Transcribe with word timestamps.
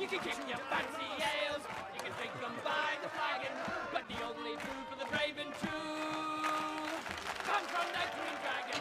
You 0.00 0.06
can 0.06 0.20
kick 0.20 0.38
your 0.48 0.56
fancy 0.56 1.04
ales, 1.18 1.60
you 1.94 2.00
can 2.00 2.12
drink 2.16 2.32
them 2.40 2.54
by 2.64 2.96
the 3.02 3.10
flagon, 3.10 3.52
but 3.92 4.02
the 4.08 4.14
only 4.24 4.52
food 4.52 4.84
for 4.88 4.96
the 4.98 5.04
brave 5.10 5.36
and 5.38 5.52
true 5.60 5.68
from 7.44 7.62
the 7.92 8.06
Green 8.16 8.36
Dragon. 8.40 8.80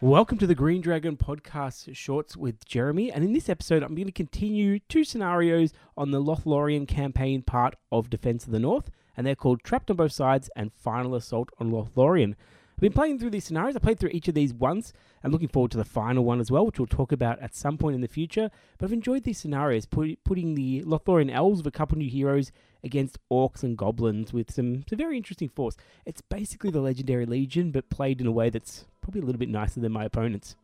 Welcome 0.00 0.38
to 0.38 0.46
the 0.46 0.54
Green 0.54 0.80
Dragon 0.80 1.18
podcast 1.18 1.94
shorts 1.94 2.38
with 2.38 2.64
Jeremy. 2.64 3.12
And 3.12 3.22
in 3.22 3.34
this 3.34 3.50
episode, 3.50 3.82
I'm 3.82 3.94
going 3.94 4.06
to 4.06 4.12
continue 4.12 4.78
two 4.88 5.04
scenarios 5.04 5.74
on 5.94 6.10
the 6.10 6.22
Lothlorien 6.22 6.88
campaign 6.88 7.42
part 7.42 7.76
of 7.92 8.08
Defense 8.08 8.46
of 8.46 8.52
the 8.52 8.58
North. 8.58 8.90
And 9.14 9.26
they're 9.26 9.34
called 9.34 9.62
Trapped 9.62 9.90
on 9.90 9.98
Both 9.98 10.12
Sides 10.12 10.48
and 10.56 10.72
Final 10.72 11.14
Assault 11.14 11.50
on 11.60 11.70
Lothlorien. 11.70 12.34
I've 12.76 12.82
been 12.82 12.92
playing 12.92 13.18
through 13.18 13.30
these 13.30 13.46
scenarios. 13.46 13.74
I 13.74 13.78
played 13.78 13.98
through 13.98 14.10
each 14.10 14.28
of 14.28 14.34
these 14.34 14.52
once. 14.52 14.92
I'm 15.24 15.32
looking 15.32 15.48
forward 15.48 15.70
to 15.70 15.78
the 15.78 15.84
final 15.84 16.26
one 16.26 16.40
as 16.40 16.50
well, 16.50 16.66
which 16.66 16.78
we'll 16.78 16.86
talk 16.86 17.10
about 17.10 17.40
at 17.40 17.54
some 17.54 17.78
point 17.78 17.94
in 17.94 18.02
the 18.02 18.06
future. 18.06 18.50
But 18.76 18.84
I've 18.84 18.92
enjoyed 18.92 19.24
these 19.24 19.38
scenarios, 19.38 19.86
put, 19.86 20.22
putting 20.24 20.54
the 20.54 20.82
Lothlorien 20.82 21.32
elves 21.32 21.60
with 21.60 21.74
a 21.74 21.76
couple 21.76 21.96
new 21.96 22.10
heroes 22.10 22.52
against 22.84 23.18
orcs 23.32 23.62
and 23.62 23.78
goblins 23.78 24.34
with 24.34 24.52
some, 24.52 24.84
some 24.86 24.98
very 24.98 25.16
interesting 25.16 25.48
force. 25.48 25.78
It's 26.04 26.20
basically 26.20 26.70
the 26.70 26.82
Legendary 26.82 27.24
Legion, 27.24 27.70
but 27.70 27.88
played 27.88 28.20
in 28.20 28.26
a 28.26 28.32
way 28.32 28.50
that's 28.50 28.84
probably 29.00 29.22
a 29.22 29.24
little 29.24 29.38
bit 29.38 29.48
nicer 29.48 29.80
than 29.80 29.92
my 29.92 30.04
opponents. 30.04 30.56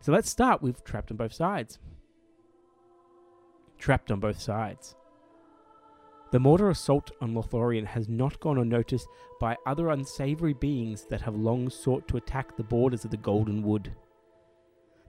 So 0.00 0.10
let's 0.10 0.28
start 0.28 0.62
with 0.62 0.82
Trapped 0.82 1.12
on 1.12 1.18
Both 1.18 1.34
Sides. 1.34 1.78
Trapped 3.78 4.10
on 4.10 4.18
Both 4.18 4.40
Sides. 4.40 4.96
The 6.30 6.38
Mordor 6.38 6.70
assault 6.70 7.10
on 7.20 7.34
Lothlorien 7.34 7.86
has 7.86 8.08
not 8.08 8.38
gone 8.38 8.58
unnoticed 8.58 9.08
by 9.40 9.56
other 9.66 9.90
unsavory 9.90 10.52
beings 10.52 11.04
that 11.10 11.22
have 11.22 11.34
long 11.34 11.68
sought 11.68 12.06
to 12.06 12.16
attack 12.16 12.56
the 12.56 12.62
borders 12.62 13.04
of 13.04 13.10
the 13.10 13.16
Golden 13.16 13.62
Wood. 13.64 13.92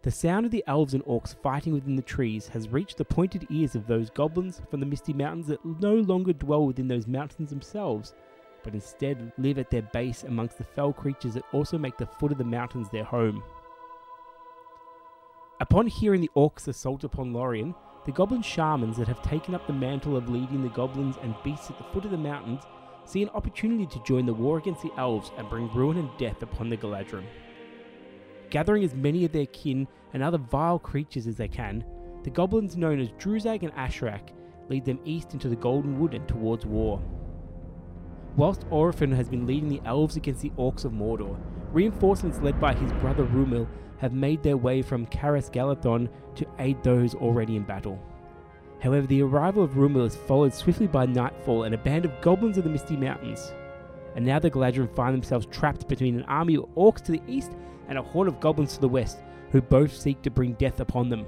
The 0.02 0.10
sound 0.10 0.48
of 0.48 0.52
the 0.52 0.64
elves 0.66 0.96
and 0.96 1.04
orcs 1.06 1.36
fighting 1.44 1.74
within 1.74 1.96
the 1.96 2.02
trees 2.02 2.48
has 2.48 2.70
reached 2.70 2.98
the 2.98 3.06
pointed 3.06 3.46
ears 3.52 3.76
of 3.76 3.86
those 3.86 4.10
goblins 4.10 4.64
from 4.72 4.80
the 4.80 4.86
Misty 4.88 5.14
Mountains 5.14 5.46
that 5.46 5.64
no 5.64 5.94
longer 5.94 6.34
dwell 6.34 6.66
within 6.66 6.88
those 6.88 7.06
mountains 7.06 7.52
themselves, 7.52 8.16
but 8.64 8.74
instead 8.74 9.32
live 9.38 9.60
at 9.60 9.70
their 9.70 9.84
base 9.84 10.24
amongst 10.24 10.58
the 10.58 10.64
fell 10.64 10.92
creatures 10.92 11.36
that 11.36 11.44
also 11.54 11.78
make 11.78 11.98
the 11.98 12.08
foot 12.08 12.32
of 12.32 12.40
the 12.40 12.44
mountains 12.44 12.90
their 12.90 13.04
home. 13.04 13.44
Upon 15.60 15.86
hearing 15.86 16.22
the 16.22 16.32
orcs' 16.36 16.68
assault 16.68 17.04
upon 17.04 17.32
Lorien, 17.32 17.76
the 18.06 18.12
goblin 18.12 18.42
shamans 18.42 18.98
that 18.98 19.08
have 19.08 19.22
taken 19.22 19.54
up 19.54 19.68
the 19.68 19.74
mantle 19.74 20.18
of 20.18 20.30
leading 20.30 20.64
the 20.64 20.70
goblins 20.70 21.18
and 21.22 21.36
beasts 21.44 21.70
at 21.70 21.78
the 21.78 21.84
foot 21.86 22.06
of 22.06 22.12
the 22.12 22.18
mountains 22.18 22.64
see 23.06 23.22
an 23.22 23.30
opportunity 23.30 23.86
to 23.86 24.04
join 24.04 24.26
the 24.26 24.34
war 24.34 24.58
against 24.58 24.82
the 24.82 24.92
elves 24.98 25.32
and 25.38 25.50
bring 25.50 25.72
ruin 25.74 25.98
and 25.98 26.10
death 26.18 26.42
upon 26.42 26.70
the 26.70 26.78
Galadrim. 26.78 27.24
Gathering 28.50 28.84
as 28.84 28.96
many 28.96 29.24
of 29.26 29.32
their 29.32 29.46
kin 29.48 29.88
and 30.14 30.24
other 30.24 30.38
vile 30.38 30.80
creatures 30.80 31.28
as 31.28 31.36
they 31.36 31.48
can, 31.48 31.86
the 32.24 32.30
goblins 32.30 32.76
known 32.76 33.00
as 33.00 33.10
Druzag 33.12 33.64
and 33.64 33.74
Ashrak 33.74 34.30
lead 34.70 34.86
them 34.86 35.00
east 35.06 35.34
into 35.34 35.50
the 35.50 35.56
Golden 35.56 36.00
Wood 36.00 36.14
and 36.14 36.28
towards 36.28 36.66
war. 36.66 37.02
Whilst 38.38 38.66
Orophin 38.70 39.14
has 39.14 39.28
been 39.28 39.46
leading 39.46 39.68
the 39.68 39.82
elves 39.86 40.16
against 40.16 40.42
the 40.42 40.52
orcs 40.52 40.86
of 40.86 40.94
Mordor, 40.94 41.38
reinforcements 41.74 42.40
led 42.40 42.60
by 42.62 42.74
his 42.74 42.92
brother 42.94 43.26
Rumil 43.26 43.68
have 43.98 44.14
made 44.14 44.42
their 44.42 44.58
way 44.58 44.82
from 44.82 45.06
Caras 45.08 45.52
Galadhon 45.52 46.10
to 46.36 46.48
aid 46.58 46.82
those 46.82 47.14
already 47.14 47.58
in 47.58 47.64
battle. 47.64 48.00
However, 48.80 49.06
the 49.06 49.22
arrival 49.22 49.64
of 49.64 49.72
Rumil 49.72 50.08
is 50.08 50.16
followed 50.16 50.54
swiftly 50.54 50.88
by 50.88 51.06
nightfall 51.06 51.64
and 51.64 51.76
a 51.76 51.78
band 51.78 52.06
of 52.06 52.22
goblins 52.22 52.58
of 52.58 52.64
the 52.64 52.70
Misty 52.70 52.96
Mountains. 52.96 53.54
And 54.16 54.26
now 54.26 54.40
the 54.40 54.50
Galadrim 54.50 54.96
find 54.96 55.14
themselves 55.14 55.46
trapped 55.48 55.88
between 55.88 56.16
an 56.16 56.24
army 56.24 56.56
of 56.56 56.66
orcs 56.76 57.02
to 57.04 57.12
the 57.12 57.22
east 57.28 57.52
and 57.90 57.98
a 57.98 58.02
horde 58.02 58.30
of 58.30 58.40
goblins 58.40 58.74
to 58.74 58.82
the 58.82 58.88
west, 58.88 59.20
who 59.52 59.62
both 59.62 59.94
seek 59.94 60.22
to 60.22 60.32
bring 60.32 60.54
death 60.54 60.80
upon 60.80 61.10
them. 61.10 61.26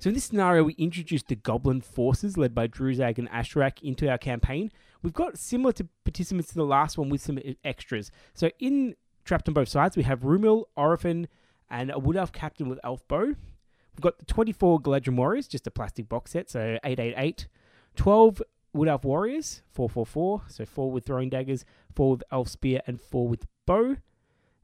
So 0.00 0.10
in 0.10 0.14
this 0.14 0.26
scenario, 0.26 0.62
we 0.62 0.74
introduced 0.74 1.26
the 1.26 1.34
goblin 1.34 1.80
forces 1.80 2.36
led 2.36 2.54
by 2.54 2.68
Druzag 2.68 3.18
and 3.18 3.28
Ashrak 3.30 3.82
into 3.82 4.08
our 4.08 4.18
campaign. 4.18 4.70
We've 5.02 5.12
got 5.12 5.36
similar 5.36 5.72
to 5.72 5.88
participants 6.04 6.50
to 6.50 6.54
the 6.54 6.64
last 6.64 6.96
one 6.96 7.08
with 7.08 7.20
some 7.20 7.40
extras. 7.64 8.12
So 8.32 8.50
in 8.60 8.94
Trapped 9.24 9.48
on 9.48 9.54
Both 9.54 9.70
Sides, 9.70 9.96
we 9.96 10.04
have 10.04 10.20
Rumil, 10.20 10.66
Orophin, 10.76 11.26
and 11.68 11.90
a 11.90 11.98
Wood 11.98 12.16
Elf 12.16 12.30
Captain 12.30 12.68
with 12.68 12.78
Elf 12.84 13.06
Bow. 13.08 13.26
We've 13.26 14.00
got 14.00 14.18
the 14.18 14.24
24 14.24 14.80
Galadrim 14.80 15.16
Warriors, 15.16 15.48
just 15.48 15.66
a 15.66 15.70
plastic 15.72 16.08
box 16.08 16.30
set, 16.30 16.48
so 16.48 16.78
888. 16.84 17.48
12 17.96 18.42
Wood 18.72 18.88
Elf 18.88 19.04
Warriors, 19.04 19.62
444, 19.72 20.42
so 20.46 20.64
4 20.64 20.92
with 20.92 21.06
throwing 21.06 21.28
daggers, 21.28 21.64
4 21.96 22.12
with 22.12 22.22
Elf 22.30 22.48
Spear, 22.48 22.82
and 22.86 23.00
4 23.00 23.26
with 23.26 23.46
Bow. 23.66 23.96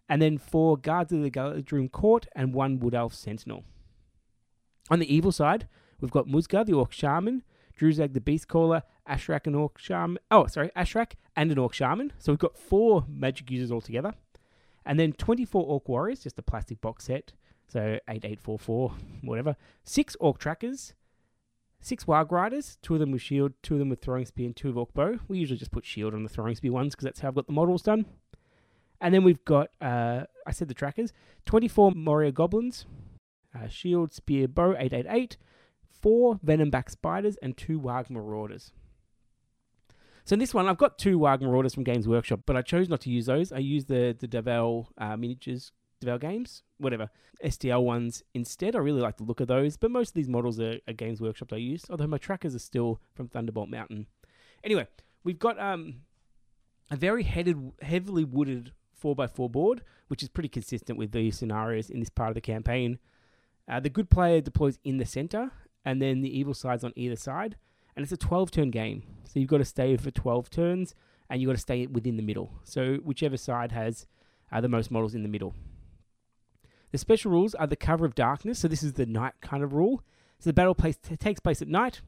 And 0.09 0.23
then 0.23 0.39
4 0.39 0.77
Guards 0.77 1.13
of 1.13 1.23
the 1.23 1.31
Galadrim 1.31 1.91
Court, 1.91 2.29
and 2.37 2.55
1 2.55 2.79
Wood 2.79 2.95
Elf 2.95 3.15
Sentinel. 3.15 3.65
On 4.91 4.99
the 4.99 5.15
evil 5.15 5.33
side, 5.33 5.67
we've 6.01 6.11
got 6.11 6.27
Musgar, 6.27 6.65
the 6.65 6.75
Orc 6.75 6.93
Shaman, 6.93 7.43
Druzag, 7.79 8.13
the 8.13 8.21
Beast 8.21 8.49
Caller, 8.49 8.83
Ashrak, 9.09 9.47
an 9.47 9.55
Orc 9.55 9.79
Shaman. 9.79 10.19
Oh, 10.31 10.47
sorry, 10.47 10.71
Ashrak 10.77 11.13
and 11.37 11.51
an 11.51 11.59
Orc 11.59 11.73
Shaman. 11.73 12.13
So 12.19 12.33
we've 12.33 12.39
got 12.39 12.59
four 12.59 13.05
magic 13.09 13.51
users 13.51 13.73
altogether. 13.73 14.15
And 14.87 15.01
then 15.01 15.13
24 15.13 15.65
Orc 15.65 15.89
Warriors, 15.89 16.21
just 16.23 16.39
a 16.39 16.43
plastic 16.43 16.81
box 16.81 17.05
set. 17.05 17.33
So 17.67 17.99
8844, 18.09 18.93
whatever. 19.23 19.57
Six 19.83 20.17
Orc 20.21 20.39
Trackers, 20.39 20.93
six 21.81 22.05
Warg 22.05 22.31
Riders, 22.31 22.79
two 22.83 22.95
of 22.95 23.01
them 23.01 23.11
with 23.11 23.23
shield, 23.23 23.53
two 23.63 23.75
of 23.75 23.79
them 23.79 23.89
with 23.89 24.03
throwing 24.03 24.27
spear, 24.27 24.47
and 24.47 24.57
two 24.57 24.69
with 24.69 24.77
Orc 24.77 24.95
Bow. 24.95 25.19
We 25.29 25.39
usually 25.39 25.59
just 25.59 25.71
put 25.71 25.87
shield 25.87 26.15
on 26.15 26.23
the 26.23 26.29
throwing 26.29 26.55
spear 26.55 26.73
ones 26.73 26.95
because 26.95 27.05
that's 27.05 27.21
how 27.21 27.29
I've 27.29 27.35
got 27.35 27.47
the 27.47 27.53
models 27.53 27.83
done. 27.83 28.05
And 29.01 29.15
then 29.15 29.25
we've 29.25 29.45
got, 29.45 29.71
uh, 29.81 30.25
I 30.47 30.53
said 30.53 30.69
the 30.69 30.75
trackers, 30.75 31.13
24 31.47 31.93
Moria 31.95 32.33
Goblins, 32.33 32.87
uh, 33.55 33.69
shield, 33.69 34.13
spear, 34.13 34.49
bow, 34.49 34.73
888, 34.73 35.37
four 35.89 36.39
Venomback 36.45 36.91
Spiders, 36.91 37.37
and 37.43 37.57
two 37.57 37.81
Warg 37.81 38.11
Marauders. 38.11 38.73
So 40.25 40.35
in 40.35 40.41
this 40.41 40.55
one, 40.55 40.69
I've 40.69 40.79
got 40.79 40.99
two 40.99 41.19
Warg 41.19 41.43
Marauders 41.43 41.75
from 41.75 41.85
Games 41.85 42.09
Workshop, 42.09 42.41
but 42.47 42.57
I 42.57 42.63
chose 42.63 42.89
not 42.89 43.01
to 43.03 43.11
use 43.11 43.27
those. 43.27 43.53
I 43.53 43.59
used 43.59 43.89
the, 43.89 44.17
the 44.19 44.27
Devel 44.27 44.87
uh, 44.97 45.17
miniatures, 45.17 45.73
Devel 46.03 46.21
Games, 46.21 46.63
whatever, 46.79 47.11
STL 47.45 47.83
ones 47.83 48.23
instead. 48.33 48.75
I 48.75 48.79
really 48.79 49.03
like 49.03 49.19
the 49.19 49.25
look 49.25 49.41
of 49.41 49.49
those, 49.49 49.77
but 49.77 49.91
most 49.91 50.11
of 50.11 50.15
these 50.15 50.29
models 50.29 50.59
are, 50.61 50.79
are 50.89 50.95
Games 50.95 51.21
Workshop 51.21 51.53
I 51.53 51.57
use, 51.57 51.85
although 51.91 52.07
my 52.07 52.19
trackers 52.19 52.55
are 52.55 52.61
still 52.61 53.01
from 53.15 53.29
Thunderbolt 53.29 53.69
Mountain. 53.69 54.07
Anyway, 54.63 54.87
we've 55.25 55.39
got 55.39 55.59
um, 55.59 55.97
a 56.91 56.97
very 56.97 57.23
headed, 57.23 57.73
heavily 57.83 58.25
wooded 58.25 58.73
4x4 59.03 59.53
board, 59.53 59.83
which 60.09 60.23
is 60.23 60.29
pretty 60.29 60.49
consistent 60.49 60.99
with 60.99 61.13
the 61.13 61.31
scenarios 61.31 61.91
in 61.91 62.01
this 62.01 62.09
part 62.09 62.31
of 62.31 62.35
the 62.35 62.41
campaign. 62.41 62.99
Uh, 63.69 63.81
the 63.81 63.89
good 63.89 64.11
player 64.11 64.41
deploys 64.41 64.79
in 64.85 64.99
the 64.99 65.07
center, 65.07 65.51
and 65.85 66.01
then 66.01 66.21
the 66.21 66.39
evil 66.39 66.55
side's 66.55 66.85
on 66.85 66.93
either 66.97 67.17
side. 67.17 67.57
And 67.97 68.03
it's 68.03 68.13
a 68.13 68.17
12 68.17 68.51
turn 68.51 68.71
game. 68.71 69.03
So 69.25 69.39
you've 69.39 69.49
got 69.49 69.59
to 69.59 69.65
stay 69.65 69.97
for 69.97 70.11
12 70.11 70.51
turns, 70.51 70.95
and 71.31 71.41
you've 71.41 71.49
got 71.49 71.57
to 71.57 71.61
stay 71.61 71.87
within 71.87 72.17
the 72.17 72.23
middle. 72.23 72.53
So 72.65 72.97
whichever 72.97 73.37
side 73.37 73.73
has 73.73 74.07
uh, 74.53 74.61
the 74.61 74.69
most 74.69 74.91
models 74.91 75.15
in 75.15 75.23
the 75.23 75.29
middle. 75.29 75.55
The 76.93 76.99
special 76.99 77.33
rules 77.33 77.55
are 77.55 77.67
the 77.67 77.77
cover 77.77 78.05
of 78.05 78.15
darkness. 78.15 78.61
So 78.61 78.69
this 78.69 78.83
is 78.83 78.93
the 78.93 79.07
night 79.07 79.35
kind 79.41 79.65
of 79.65 79.73
rule. 79.73 80.03
So 80.39 80.51
the 80.51 80.55
battle 80.55 80.75
place 80.75 80.97
t- 80.97 81.17
takes 81.17 81.41
place 81.41 81.61
at 81.61 81.69
night. 81.69 82.03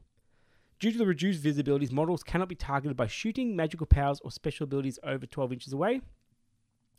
Due 0.79 0.91
to 0.91 0.97
the 0.97 1.05
reduced 1.05 1.43
visibilities, 1.43 1.91
models 1.91 2.23
cannot 2.23 2.47
be 2.47 2.55
targeted 2.55 2.95
by 2.95 3.07
shooting, 3.07 3.55
magical 3.55 3.87
powers, 3.87 4.21
or 4.23 4.31
special 4.31 4.65
abilities 4.65 4.99
over 5.03 5.25
12 5.25 5.53
inches 5.53 5.73
away. 5.73 6.01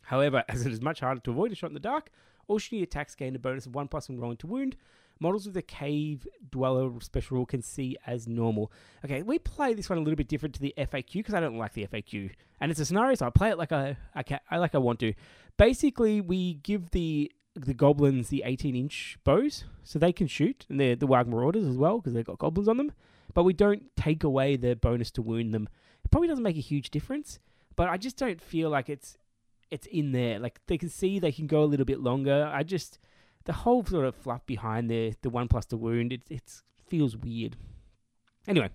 However, 0.01 0.43
as 0.49 0.65
it 0.65 0.71
is 0.71 0.81
much 0.81 0.99
harder 0.99 1.21
to 1.21 1.31
avoid 1.31 1.51
a 1.51 1.55
shot 1.55 1.69
in 1.69 1.73
the 1.73 1.79
dark, 1.79 2.11
all 2.49 2.59
shooting 2.59 2.83
attacks 2.83 3.15
gain 3.15 3.35
a 3.35 3.39
bonus 3.39 3.65
of 3.65 3.75
1 3.75 3.87
plus 3.87 4.09
when 4.09 4.19
rolling 4.19 4.37
to 4.37 4.47
wound. 4.47 4.75
Models 5.21 5.45
with 5.45 5.57
a 5.57 5.61
cave 5.61 6.25
dweller 6.49 6.89
special 7.01 7.37
rule 7.37 7.45
can 7.45 7.61
see 7.61 7.97
as 8.07 8.27
normal. 8.27 8.71
Okay, 9.03 9.21
we 9.21 9.37
play 9.37 9.73
this 9.73 9.89
one 9.89 9.97
a 9.97 10.01
little 10.01 10.15
bit 10.15 10.29
different 10.29 10.55
to 10.55 10.61
the 10.61 10.73
FAQ 10.77 11.13
because 11.13 11.33
I 11.33 11.41
don't 11.41 11.57
like 11.57 11.73
the 11.73 11.85
FAQ, 11.87 12.31
and 12.61 12.71
it's 12.71 12.79
a 12.79 12.85
scenario, 12.85 13.15
so 13.15 13.27
I 13.27 13.29
play 13.29 13.49
it 13.49 13.57
like 13.57 13.73
I, 13.73 13.97
I, 14.15 14.23
can, 14.23 14.39
I 14.49 14.57
like 14.57 14.75
I 14.75 14.77
want 14.77 14.99
to. 15.01 15.13
Basically, 15.57 16.21
we 16.21 16.55
give 16.55 16.91
the 16.91 17.31
the 17.55 17.73
goblins 17.73 18.29
the 18.29 18.43
18 18.45 18.75
inch 18.75 19.17
bows, 19.25 19.65
so 19.83 19.99
they 19.99 20.13
can 20.13 20.27
shoot, 20.27 20.65
and 20.69 20.79
they're 20.79 20.95
the 20.95 21.07
Warg 21.07 21.27
Marauders 21.27 21.65
as 21.65 21.75
well 21.75 21.97
because 21.97 22.13
they've 22.13 22.25
got 22.25 22.39
goblins 22.39 22.69
on 22.69 22.77
them. 22.77 22.93
But 23.33 23.43
we 23.43 23.51
don't 23.53 23.93
take 23.97 24.23
away 24.23 24.55
the 24.55 24.75
bonus 24.75 25.11
to 25.11 25.21
wound 25.21 25.53
them. 25.53 25.67
It 26.05 26.11
probably 26.11 26.29
doesn't 26.29 26.43
make 26.43 26.57
a 26.57 26.61
huge 26.61 26.91
difference, 26.91 27.39
but 27.75 27.89
I 27.89 27.97
just 27.97 28.17
don't 28.17 28.41
feel 28.41 28.69
like 28.69 28.87
it's 28.87 29.17
it's 29.71 29.87
in 29.87 30.11
there. 30.11 30.39
Like 30.39 30.59
they 30.67 30.77
can 30.77 30.89
see 30.89 31.19
they 31.19 31.31
can 31.31 31.47
go 31.47 31.63
a 31.63 31.65
little 31.65 31.85
bit 31.85 31.99
longer. 31.99 32.49
I 32.53 32.63
just 32.63 32.99
the 33.45 33.53
whole 33.53 33.83
sort 33.85 34.05
of 34.05 34.15
fluff 34.15 34.45
behind 34.45 34.89
the 34.89 35.13
the 35.21 35.29
one 35.29 35.47
plus 35.47 35.65
the 35.65 35.77
wound. 35.77 36.13
It 36.13 36.21
it 36.29 36.61
feels 36.87 37.15
weird. 37.15 37.55
Anyway, 38.47 38.69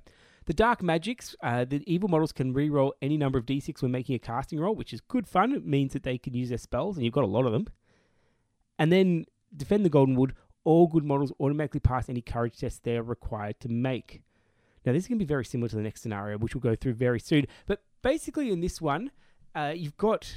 the 0.47 0.55
dark 0.55 0.83
magics. 0.83 1.35
Uh, 1.43 1.65
the 1.65 1.83
evil 1.93 2.09
models 2.09 2.33
can 2.33 2.53
re-roll 2.53 2.95
any 3.03 3.17
number 3.17 3.39
of 3.39 3.47
d6 3.47 3.83
when 3.83 3.91
making 3.91 4.15
a 4.15 4.19
casting 4.19 4.61
roll, 4.61 4.75
which 4.75 4.93
is 4.93 5.01
good 5.01 5.27
fun. 5.27 5.53
It 5.53 5.67
means 5.67 5.93
that 5.93 6.03
they 6.03 6.19
can 6.19 6.35
use 6.35 6.49
their 6.49 6.59
spells, 6.59 6.97
and 6.97 7.05
you've 7.05 7.15
got 7.15 7.25
a 7.25 7.29
lot 7.29 7.47
of 7.47 7.53
them. 7.53 7.67
And 8.79 8.93
then 8.93 9.27
defend 9.57 9.85
the 9.85 9.91
golden 9.91 10.15
wood. 10.15 10.35
All 10.65 10.87
good 10.87 11.05
models 11.05 11.33
automatically 11.41 11.81
pass 11.81 12.09
any 12.09 12.23
courage 12.23 12.59
tests 12.59 12.81
they're 12.83 13.03
required 13.03 13.61
to 13.61 13.69
make. 13.69 14.23
Now, 14.85 14.93
this 14.93 15.05
is 15.05 15.09
going 15.09 15.19
to 15.19 15.25
be 15.25 15.29
very 15.29 15.45
similar 15.45 15.69
to 15.69 15.77
the 15.77 15.83
next 15.83 16.03
scenario, 16.03 16.39
which 16.39 16.55
we'll 16.55 16.61
go 16.61 16.75
through 16.75 16.95
very 16.95 17.21
soon. 17.21 17.47
But 17.67 17.83
basically, 18.03 18.51
in 18.51 18.61
this 18.61 18.81
one, 18.81 19.11
uh, 19.55 19.73
you've 19.75 19.97
got 19.97 20.35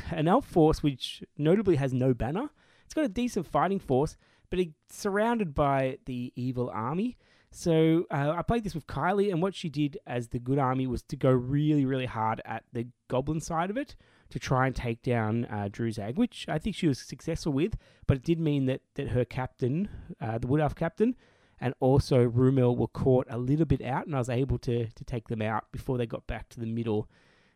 an 0.10 0.28
elf 0.28 0.46
force 0.46 0.82
which 0.82 1.22
notably 1.36 1.76
has 1.76 1.92
no 1.92 2.14
banner. 2.14 2.50
It's 2.84 2.94
got 2.94 3.04
a 3.04 3.08
decent 3.08 3.46
fighting 3.46 3.80
force, 3.80 4.16
but 4.50 4.58
it's 4.58 4.72
surrounded 4.90 5.54
by 5.54 5.98
the 6.06 6.32
evil 6.36 6.70
army. 6.72 7.16
So 7.50 8.04
uh, 8.10 8.34
I 8.36 8.42
played 8.42 8.64
this 8.64 8.74
with 8.74 8.86
Kylie, 8.86 9.30
and 9.30 9.40
what 9.40 9.54
she 9.54 9.68
did 9.68 9.98
as 10.06 10.28
the 10.28 10.38
good 10.38 10.58
army 10.58 10.86
was 10.86 11.02
to 11.04 11.16
go 11.16 11.30
really, 11.30 11.84
really 11.84 12.06
hard 12.06 12.42
at 12.44 12.64
the 12.72 12.86
goblin 13.08 13.40
side 13.40 13.70
of 13.70 13.76
it 13.76 13.96
to 14.30 14.38
try 14.38 14.66
and 14.66 14.74
take 14.74 15.02
down 15.02 15.46
uh, 15.46 15.68
Druzag, 15.70 16.16
which 16.16 16.46
I 16.48 16.58
think 16.58 16.76
she 16.76 16.88
was 16.88 16.98
successful 16.98 17.52
with. 17.52 17.76
But 18.06 18.18
it 18.18 18.24
did 18.24 18.40
mean 18.40 18.66
that 18.66 18.82
that 18.94 19.08
her 19.08 19.24
captain, 19.24 19.88
uh, 20.20 20.38
the 20.38 20.46
Wood 20.46 20.60
Elf 20.60 20.74
captain, 20.74 21.16
and 21.60 21.74
also 21.80 22.28
Rumil 22.28 22.76
were 22.76 22.88
caught 22.88 23.26
a 23.30 23.38
little 23.38 23.66
bit 23.66 23.82
out, 23.82 24.06
and 24.06 24.14
I 24.14 24.18
was 24.18 24.28
able 24.28 24.58
to 24.58 24.88
to 24.88 25.04
take 25.04 25.28
them 25.28 25.42
out 25.42 25.70
before 25.72 25.96
they 25.96 26.06
got 26.06 26.26
back 26.26 26.48
to 26.50 26.60
the 26.60 26.66
middle. 26.66 27.08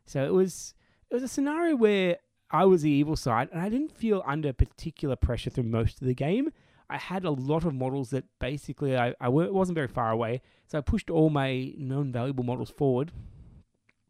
So 0.06 0.24
it 0.24 0.32
was 0.32 0.74
it 1.10 1.14
was 1.14 1.22
a 1.22 1.28
scenario 1.28 1.76
where 1.76 2.18
I 2.50 2.64
was 2.64 2.82
the 2.82 2.90
evil 2.90 3.16
side, 3.16 3.48
and 3.52 3.60
I 3.60 3.68
didn't 3.68 3.96
feel 3.96 4.22
under 4.26 4.52
particular 4.52 5.16
pressure 5.16 5.50
through 5.50 5.64
most 5.64 6.00
of 6.00 6.06
the 6.06 6.14
game. 6.14 6.52
I 6.88 6.98
had 6.98 7.24
a 7.24 7.30
lot 7.30 7.64
of 7.64 7.74
models 7.74 8.10
that 8.10 8.24
basically 8.40 8.96
I, 8.96 9.14
I 9.20 9.28
wasn't 9.28 9.76
very 9.76 9.88
far 9.88 10.10
away, 10.10 10.42
so 10.66 10.78
I 10.78 10.80
pushed 10.80 11.10
all 11.10 11.30
my 11.30 11.72
non-valuable 11.76 12.44
models 12.44 12.70
forward, 12.70 13.12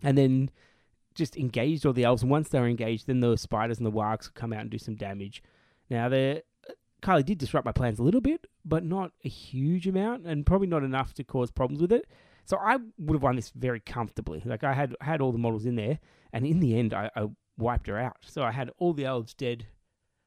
and 0.02 0.17
then 0.17 0.50
just 1.14 1.37
engaged 1.37 1.85
all 1.85 1.93
the 1.93 2.05
elves. 2.05 2.23
And 2.23 2.31
once 2.31 2.49
they 2.49 2.61
were 2.61 2.69
engaged, 2.69 3.06
then 3.06 3.20
the 3.20 3.37
spiders 3.37 3.79
and 3.79 3.87
the 3.87 3.93
wargs 3.93 4.26
would 4.26 4.35
come 4.35 4.52
out 4.52 4.62
and 4.62 4.70
do 4.70 4.79
some 4.79 4.94
damage. 4.94 5.43
Now 5.91 6.08
the 6.08 6.43
uh, 6.69 6.73
Kylie 7.02 7.25
did 7.25 7.38
disrupt 7.38 7.67
my 7.67 7.73
plans 7.73 7.99
a 7.99 8.02
little 8.02 8.20
bit, 8.20 8.47
but 8.64 8.85
not 8.85 9.12
a 9.25 9.29
huge 9.29 9.87
amount, 9.87 10.26
and 10.26 10.47
probably 10.47 10.69
not 10.69 10.82
enough 10.82 11.12
to 11.14 11.25
cause 11.25 11.50
problems 11.50 11.82
with 11.82 11.93
it. 11.93 12.06
So 12.50 12.58
I 12.58 12.79
would 12.99 13.14
have 13.14 13.23
won 13.23 13.37
this 13.37 13.50
very 13.50 13.79
comfortably. 13.79 14.43
Like 14.44 14.64
I 14.64 14.73
had 14.73 14.97
had 15.00 15.20
all 15.20 15.31
the 15.31 15.38
models 15.38 15.67
in 15.67 15.76
there, 15.76 16.00
and 16.32 16.44
in 16.44 16.58
the 16.58 16.76
end, 16.76 16.93
I, 16.93 17.08
I 17.14 17.26
wiped 17.56 17.87
her 17.87 17.97
out. 17.97 18.17
So 18.23 18.43
I 18.43 18.50
had 18.50 18.73
all 18.76 18.93
the 18.93 19.05
elves 19.05 19.35
dead 19.35 19.69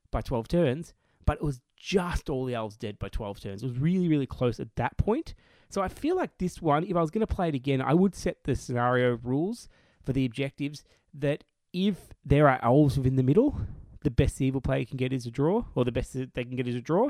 by 0.10 0.22
12 0.22 0.48
turns, 0.48 0.94
but 1.26 1.40
it 1.40 1.44
was 1.44 1.60
just 1.76 2.30
all 2.30 2.46
the 2.46 2.54
elves 2.54 2.78
dead 2.78 2.98
by 2.98 3.10
12 3.10 3.42
turns. 3.42 3.62
It 3.62 3.66
was 3.66 3.78
really, 3.78 4.08
really 4.08 4.26
close 4.26 4.62
at 4.62 4.74
that 4.78 4.96
point. 4.96 5.34
So 5.68 5.82
I 5.82 5.90
feel 5.90 6.16
like 6.16 6.38
this 6.38 6.62
one, 6.62 6.86
if 6.86 6.96
I 6.96 7.02
was 7.02 7.12
going 7.12 7.28
to 7.28 7.36
play 7.36 7.50
it 7.50 7.56
again, 7.56 7.82
I 7.82 7.94
would 7.94 8.16
set 8.16 8.38
the 8.46 8.56
scenario 8.56 9.20
rules 9.22 9.68
for 10.02 10.14
the 10.14 10.26
objectives 10.26 10.86
that 11.14 11.44
if 11.74 11.98
there 12.24 12.48
are 12.48 12.64
elves 12.64 12.96
within 12.96 13.18
the 13.18 13.24
middle, 13.24 13.60
the 14.06 14.12
best 14.12 14.38
the 14.38 14.46
evil 14.46 14.62
player 14.62 14.86
can 14.86 14.96
get 14.96 15.12
is 15.12 15.26
a 15.26 15.32
draw, 15.32 15.66
or 15.76 15.84
the 15.84 15.92
best 15.92 16.14
they 16.14 16.46
can 16.46 16.56
get 16.56 16.70
is 16.70 16.76
a 16.76 16.80
draw. 16.80 17.10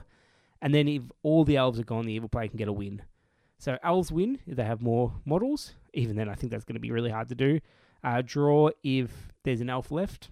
And 0.60 0.74
then 0.74 0.88
if 0.88 1.04
all 1.21 1.44
the 1.44 1.57
elves 1.57 1.80
are 1.80 1.83
gone, 1.83 2.07
the 2.07 2.13
evil 2.13 2.30
player 2.30 2.48
can 2.48 2.57
get 2.57 2.68
a 2.68 2.74
win. 2.74 3.04
So 3.59 3.77
elves 3.83 4.11
win 4.11 4.39
if 4.45 4.55
they 4.57 4.63
have 4.63 4.81
more 4.81 5.13
models. 5.25 5.73
Even 5.94 6.15
then, 6.15 6.29
I 6.29 6.35
think 6.35 6.51
that's 6.51 6.65
going 6.65 6.75
to 6.75 6.81
be 6.81 6.91
really 6.91 7.11
hard 7.11 7.29
to 7.29 7.35
do. 7.35 7.59
Uh, 8.03 8.21
draw 8.25 8.69
if 8.83 9.31
there's 9.44 9.61
an 9.61 9.69
elf 9.69 9.91
left, 9.91 10.29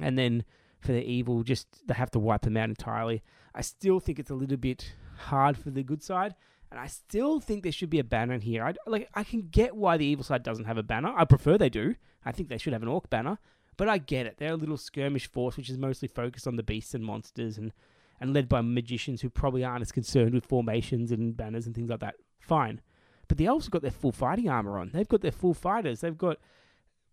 and 0.00 0.16
then 0.16 0.44
for 0.80 0.92
the 0.92 1.02
evil, 1.04 1.42
just 1.42 1.66
they 1.86 1.94
have 1.94 2.10
to 2.12 2.18
wipe 2.18 2.42
them 2.42 2.56
out 2.56 2.68
entirely. 2.68 3.22
I 3.54 3.62
still 3.62 3.98
think 3.98 4.18
it's 4.18 4.30
a 4.30 4.34
little 4.34 4.56
bit 4.56 4.94
hard 5.16 5.56
for 5.56 5.70
the 5.70 5.82
good 5.82 6.02
side, 6.02 6.36
and 6.70 6.78
I 6.78 6.86
still 6.86 7.40
think 7.40 7.62
there 7.62 7.72
should 7.72 7.90
be 7.90 7.98
a 7.98 8.04
banner 8.04 8.38
here. 8.38 8.64
I 8.64 8.74
like 8.86 9.08
I 9.14 9.24
can 9.24 9.48
get 9.50 9.74
why 9.74 9.96
the 9.96 10.06
evil 10.06 10.24
side 10.24 10.42
doesn't 10.42 10.66
have 10.66 10.78
a 10.78 10.82
banner. 10.82 11.12
I 11.16 11.24
prefer 11.24 11.58
they 11.58 11.70
do. 11.70 11.96
I 12.24 12.32
think 12.32 12.48
they 12.48 12.58
should 12.58 12.72
have 12.72 12.82
an 12.82 12.88
orc 12.88 13.10
banner, 13.10 13.38
but 13.76 13.88
I 13.88 13.98
get 13.98 14.26
it. 14.26 14.36
They're 14.38 14.52
a 14.52 14.56
little 14.56 14.76
skirmish 14.76 15.30
force 15.30 15.56
which 15.56 15.70
is 15.70 15.78
mostly 15.78 16.08
focused 16.08 16.46
on 16.46 16.56
the 16.56 16.62
beasts 16.62 16.94
and 16.94 17.04
monsters 17.04 17.58
and 17.58 17.72
and 18.20 18.32
led 18.32 18.48
by 18.48 18.60
magicians 18.60 19.20
who 19.20 19.30
probably 19.30 19.64
aren't 19.64 19.82
as 19.82 19.92
concerned 19.92 20.34
with 20.34 20.46
formations 20.46 21.12
and 21.12 21.36
banners 21.36 21.66
and 21.66 21.74
things 21.74 21.90
like 21.90 22.00
that. 22.00 22.14
Fine. 22.38 22.80
But 23.28 23.38
the 23.38 23.46
elves 23.46 23.66
have 23.66 23.72
got 23.72 23.82
their 23.82 23.90
full 23.90 24.12
fighting 24.12 24.48
armor 24.48 24.78
on. 24.78 24.90
They've 24.92 25.08
got 25.08 25.20
their 25.20 25.32
full 25.32 25.54
fighters. 25.54 26.00
They've 26.00 26.16
got 26.16 26.38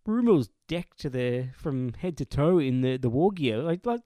Rumil's 0.06 0.50
decked 0.68 1.00
to 1.00 1.10
their 1.10 1.52
from 1.56 1.92
head 1.94 2.16
to 2.18 2.24
toe 2.24 2.58
in 2.58 2.82
the, 2.82 2.96
the 2.96 3.10
war 3.10 3.30
gear. 3.30 3.58
Like, 3.58 3.84
like 3.84 4.02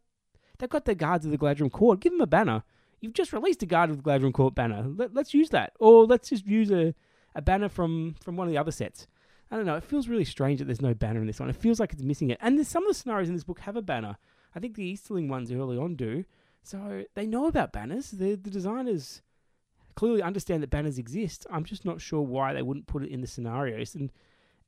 they've 0.58 0.68
got 0.68 0.84
the 0.84 0.94
guards 0.94 1.24
of 1.24 1.30
the 1.30 1.38
Galadrim 1.38 1.70
Court. 1.70 2.00
Give 2.00 2.12
them 2.12 2.20
a 2.20 2.26
banner. 2.26 2.62
You've 3.00 3.14
just 3.14 3.32
released 3.32 3.62
a 3.62 3.66
guard 3.66 3.90
of 3.90 4.02
the 4.02 4.10
Galadrim 4.10 4.32
Court 4.32 4.54
banner. 4.54 4.84
Let, 4.86 5.16
us 5.16 5.34
use 5.34 5.50
that, 5.50 5.72
or 5.78 6.06
let's 6.06 6.30
just 6.30 6.46
use 6.46 6.70
a, 6.70 6.94
a 7.34 7.42
banner 7.42 7.68
from 7.68 8.14
from 8.22 8.36
one 8.36 8.46
of 8.46 8.52
the 8.52 8.58
other 8.58 8.72
sets. 8.72 9.06
I 9.50 9.56
don't 9.56 9.66
know. 9.66 9.76
It 9.76 9.84
feels 9.84 10.08
really 10.08 10.24
strange 10.24 10.58
that 10.58 10.66
there's 10.66 10.82
no 10.82 10.94
banner 10.94 11.20
in 11.20 11.26
this 11.26 11.40
one. 11.40 11.48
It 11.48 11.56
feels 11.56 11.80
like 11.80 11.92
it's 11.92 12.02
missing 12.02 12.30
it. 12.30 12.38
And 12.40 12.64
some 12.66 12.84
of 12.84 12.88
the 12.88 12.94
scenarios 12.94 13.28
in 13.28 13.34
this 13.34 13.44
book 13.44 13.60
have 13.60 13.76
a 13.76 13.82
banner. 13.82 14.18
I 14.54 14.60
think 14.60 14.74
the 14.74 14.84
Easterling 14.84 15.28
ones 15.28 15.50
early 15.50 15.78
on 15.78 15.94
do. 15.94 16.24
So 16.62 17.04
they 17.14 17.26
know 17.26 17.46
about 17.46 17.72
banners. 17.72 18.10
The 18.10 18.34
the 18.34 18.50
designers 18.50 19.22
clearly 19.98 20.22
understand 20.22 20.62
that 20.62 20.70
banners 20.70 20.96
exist. 20.96 21.44
I'm 21.50 21.64
just 21.64 21.84
not 21.84 22.00
sure 22.00 22.22
why 22.22 22.54
they 22.54 22.62
wouldn't 22.62 22.86
put 22.86 23.02
it 23.02 23.10
in 23.10 23.20
the 23.20 23.26
scenarios. 23.26 23.96
And 23.96 24.12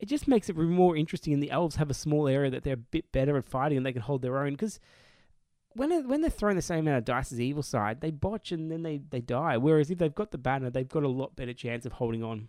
it 0.00 0.06
just 0.06 0.26
makes 0.26 0.48
it 0.48 0.56
more 0.56 0.96
interesting. 0.96 1.32
And 1.32 1.40
the 1.40 1.52
elves 1.52 1.76
have 1.76 1.88
a 1.88 1.94
small 1.94 2.26
area 2.26 2.50
that 2.50 2.64
they're 2.64 2.74
a 2.74 2.76
bit 2.76 3.12
better 3.12 3.36
at 3.36 3.44
fighting 3.44 3.76
and 3.76 3.86
they 3.86 3.92
can 3.92 4.02
hold 4.02 4.22
their 4.22 4.38
own. 4.38 4.54
Because 4.54 4.80
when 5.74 6.08
when 6.08 6.20
they're 6.20 6.30
throwing 6.30 6.56
the 6.56 6.62
same 6.62 6.80
amount 6.80 6.98
of 6.98 7.04
dice 7.04 7.30
as 7.30 7.38
the 7.38 7.44
evil 7.44 7.62
side, 7.62 8.00
they 8.00 8.10
botch 8.10 8.50
and 8.50 8.72
then 8.72 8.82
they, 8.82 8.98
they 9.10 9.20
die. 9.20 9.56
Whereas 9.56 9.88
if 9.88 9.98
they've 9.98 10.12
got 10.12 10.32
the 10.32 10.36
banner, 10.38 10.68
they've 10.68 10.88
got 10.88 11.04
a 11.04 11.08
lot 11.08 11.36
better 11.36 11.52
chance 11.52 11.86
of 11.86 11.92
holding 11.92 12.24
on. 12.24 12.48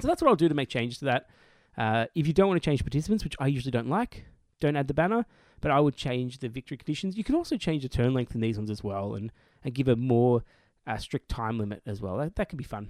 So 0.00 0.08
that's 0.08 0.22
what 0.22 0.30
I'll 0.30 0.34
do 0.34 0.48
to 0.48 0.54
make 0.54 0.70
changes 0.70 1.00
to 1.00 1.04
that. 1.04 1.28
Uh, 1.76 2.06
if 2.14 2.26
you 2.26 2.32
don't 2.32 2.48
want 2.48 2.62
to 2.62 2.64
change 2.64 2.82
participants, 2.82 3.22
which 3.22 3.36
I 3.38 3.48
usually 3.48 3.70
don't 3.70 3.90
like, 3.90 4.24
don't 4.60 4.76
add 4.76 4.88
the 4.88 4.94
banner. 4.94 5.26
But 5.60 5.72
I 5.72 5.80
would 5.80 5.96
change 5.96 6.38
the 6.38 6.48
victory 6.48 6.78
conditions. 6.78 7.18
You 7.18 7.24
can 7.24 7.34
also 7.34 7.58
change 7.58 7.82
the 7.82 7.90
turn 7.90 8.14
length 8.14 8.34
in 8.34 8.40
these 8.40 8.56
ones 8.56 8.70
as 8.70 8.82
well, 8.82 9.14
and, 9.14 9.30
and 9.62 9.74
give 9.74 9.88
a 9.88 9.96
more 9.96 10.42
uh, 10.88 10.96
strict 10.96 11.28
time 11.28 11.58
limit 11.58 11.82
as 11.86 12.00
well. 12.00 12.16
That, 12.16 12.34
that 12.36 12.48
could 12.48 12.58
be 12.58 12.64
fun. 12.64 12.88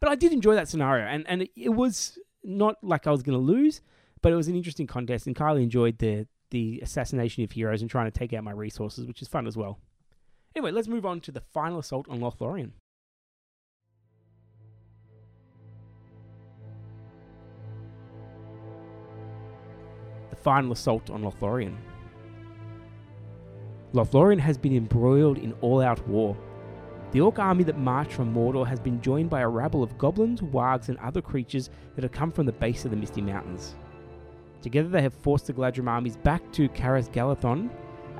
But 0.00 0.10
I 0.10 0.14
did 0.14 0.32
enjoy 0.32 0.54
that 0.54 0.68
scenario, 0.68 1.06
and, 1.06 1.26
and 1.28 1.42
it, 1.42 1.50
it 1.56 1.70
was 1.70 2.18
not 2.44 2.76
like 2.82 3.06
I 3.06 3.10
was 3.10 3.22
going 3.22 3.38
to 3.38 3.44
lose, 3.44 3.80
but 4.22 4.32
it 4.32 4.36
was 4.36 4.48
an 4.48 4.54
interesting 4.54 4.86
contest, 4.86 5.26
and 5.26 5.34
Kylie 5.34 5.62
enjoyed 5.62 5.98
the 5.98 6.26
the 6.50 6.80
assassination 6.82 7.44
of 7.44 7.52
heroes 7.52 7.82
and 7.82 7.90
trying 7.90 8.10
to 8.10 8.18
take 8.18 8.32
out 8.32 8.42
my 8.42 8.52
resources, 8.52 9.06
which 9.06 9.20
is 9.20 9.28
fun 9.28 9.46
as 9.46 9.56
well. 9.56 9.78
Anyway, 10.56 10.70
let's 10.70 10.88
move 10.88 11.04
on 11.04 11.20
to 11.20 11.30
the 11.30 11.42
final 11.42 11.78
assault 11.78 12.08
on 12.08 12.20
Lothlorien. 12.20 12.70
The 20.30 20.36
final 20.36 20.72
assault 20.72 21.10
on 21.10 21.22
Lothlorien. 21.22 21.76
Lothlorien 23.94 24.38
has 24.38 24.58
been 24.58 24.76
embroiled 24.76 25.38
in 25.38 25.54
all-out 25.60 26.06
war, 26.06 26.36
the 27.10 27.22
orc 27.22 27.38
army 27.38 27.64
that 27.64 27.78
marched 27.78 28.12
from 28.12 28.34
Mordor 28.34 28.66
has 28.66 28.78
been 28.78 29.00
joined 29.00 29.30
by 29.30 29.40
a 29.40 29.48
rabble 29.48 29.82
of 29.82 29.96
goblins, 29.96 30.42
wargs, 30.42 30.90
and 30.90 30.98
other 30.98 31.22
creatures 31.22 31.70
that 31.94 32.02
have 32.02 32.12
come 32.12 32.30
from 32.30 32.44
the 32.44 32.52
base 32.52 32.84
of 32.84 32.90
the 32.90 32.98
Misty 32.98 33.22
Mountains. 33.22 33.76
Together 34.60 34.90
they 34.90 35.00
have 35.00 35.14
forced 35.14 35.46
the 35.46 35.54
Galadrim 35.54 35.88
armies 35.88 36.18
back 36.18 36.42
to 36.52 36.68
Caras 36.68 37.08
Galadhon, 37.08 37.70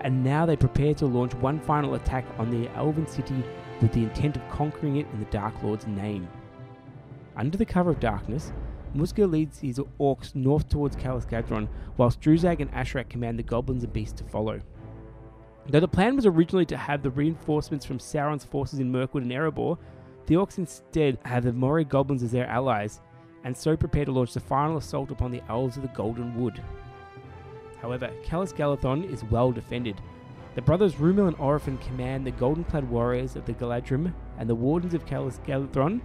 and 0.00 0.24
now 0.24 0.46
they 0.46 0.56
prepare 0.56 0.94
to 0.94 1.06
launch 1.06 1.34
one 1.34 1.60
final 1.60 1.96
attack 1.96 2.24
on 2.38 2.50
the 2.50 2.70
elven 2.76 3.06
city 3.06 3.44
with 3.82 3.92
the 3.92 4.04
intent 4.04 4.36
of 4.36 4.48
conquering 4.48 4.96
it 4.96 5.06
in 5.12 5.18
the 5.18 5.26
Dark 5.26 5.62
Lord's 5.62 5.86
name. 5.86 6.26
Under 7.36 7.58
the 7.58 7.66
cover 7.66 7.90
of 7.90 8.00
darkness, 8.00 8.52
Musgo 8.96 9.30
leads 9.30 9.58
his 9.58 9.78
orcs 10.00 10.34
north 10.34 10.66
towards 10.70 10.96
Caras 10.96 11.26
Galadhon, 11.26 11.68
whilst 11.98 12.22
Druzag 12.22 12.60
and 12.60 12.72
Ashrak 12.72 13.10
command 13.10 13.38
the 13.38 13.42
goblins 13.42 13.84
and 13.84 13.92
beasts 13.92 14.18
to 14.22 14.24
follow. 14.24 14.60
Though 15.70 15.80
the 15.80 15.88
plan 15.88 16.16
was 16.16 16.24
originally 16.24 16.64
to 16.66 16.78
have 16.78 17.02
the 17.02 17.10
reinforcements 17.10 17.84
from 17.84 17.98
Sauron's 17.98 18.44
forces 18.44 18.78
in 18.78 18.90
Mirkwood 18.90 19.22
and 19.22 19.32
Erebor, 19.32 19.76
the 20.24 20.34
Orcs 20.34 20.56
instead 20.56 21.18
have 21.26 21.44
the 21.44 21.52
Moria 21.52 21.84
goblins 21.84 22.22
as 22.22 22.32
their 22.32 22.46
allies, 22.46 23.00
and 23.44 23.54
so 23.54 23.76
prepare 23.76 24.06
to 24.06 24.12
launch 24.12 24.32
the 24.32 24.40
final 24.40 24.78
assault 24.78 25.10
upon 25.10 25.30
the 25.30 25.42
Elves 25.50 25.76
of 25.76 25.82
the 25.82 25.88
Golden 25.88 26.40
Wood. 26.40 26.62
However, 27.82 28.10
Caras 28.24 28.54
Galadhon 28.54 29.10
is 29.12 29.24
well 29.24 29.52
defended. 29.52 30.00
The 30.54 30.62
brothers 30.62 30.94
Rumil 30.94 31.28
and 31.28 31.36
Orophin 31.36 31.78
command 31.82 32.26
the 32.26 32.30
golden 32.32 32.64
clad 32.64 32.88
warriors 32.88 33.36
of 33.36 33.44
the 33.44 33.52
Galadrim, 33.52 34.12
and 34.38 34.48
the 34.48 34.54
Wardens 34.54 34.94
of 34.94 35.04
Caras 35.04 35.38
Galadhon, 35.46 36.00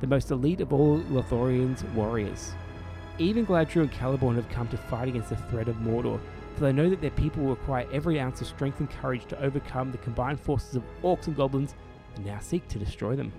the 0.00 0.06
most 0.06 0.30
elite 0.30 0.60
of 0.60 0.72
all 0.72 1.00
Lothlorien's 1.10 1.82
warriors. 1.94 2.52
Even 3.18 3.44
Galadriel 3.44 3.82
and 3.82 3.92
Celeborn 3.92 4.36
have 4.36 4.48
come 4.48 4.68
to 4.68 4.76
fight 4.76 5.08
against 5.08 5.30
the 5.30 5.36
threat 5.36 5.68
of 5.68 5.76
Mordor, 5.76 6.20
for 6.58 6.64
they 6.64 6.72
know 6.72 6.90
that 6.90 7.00
their 7.00 7.12
people 7.12 7.44
will 7.44 7.50
require 7.50 7.86
every 7.92 8.18
ounce 8.18 8.40
of 8.40 8.48
strength 8.48 8.80
and 8.80 8.90
courage 8.90 9.26
to 9.26 9.40
overcome 9.40 9.92
the 9.92 9.98
combined 9.98 10.40
forces 10.40 10.74
of 10.74 10.82
orcs 11.04 11.28
and 11.28 11.36
goblins 11.36 11.76
and 12.16 12.26
now 12.26 12.40
seek 12.40 12.66
to 12.66 12.80
destroy 12.80 13.14
them. 13.14 13.32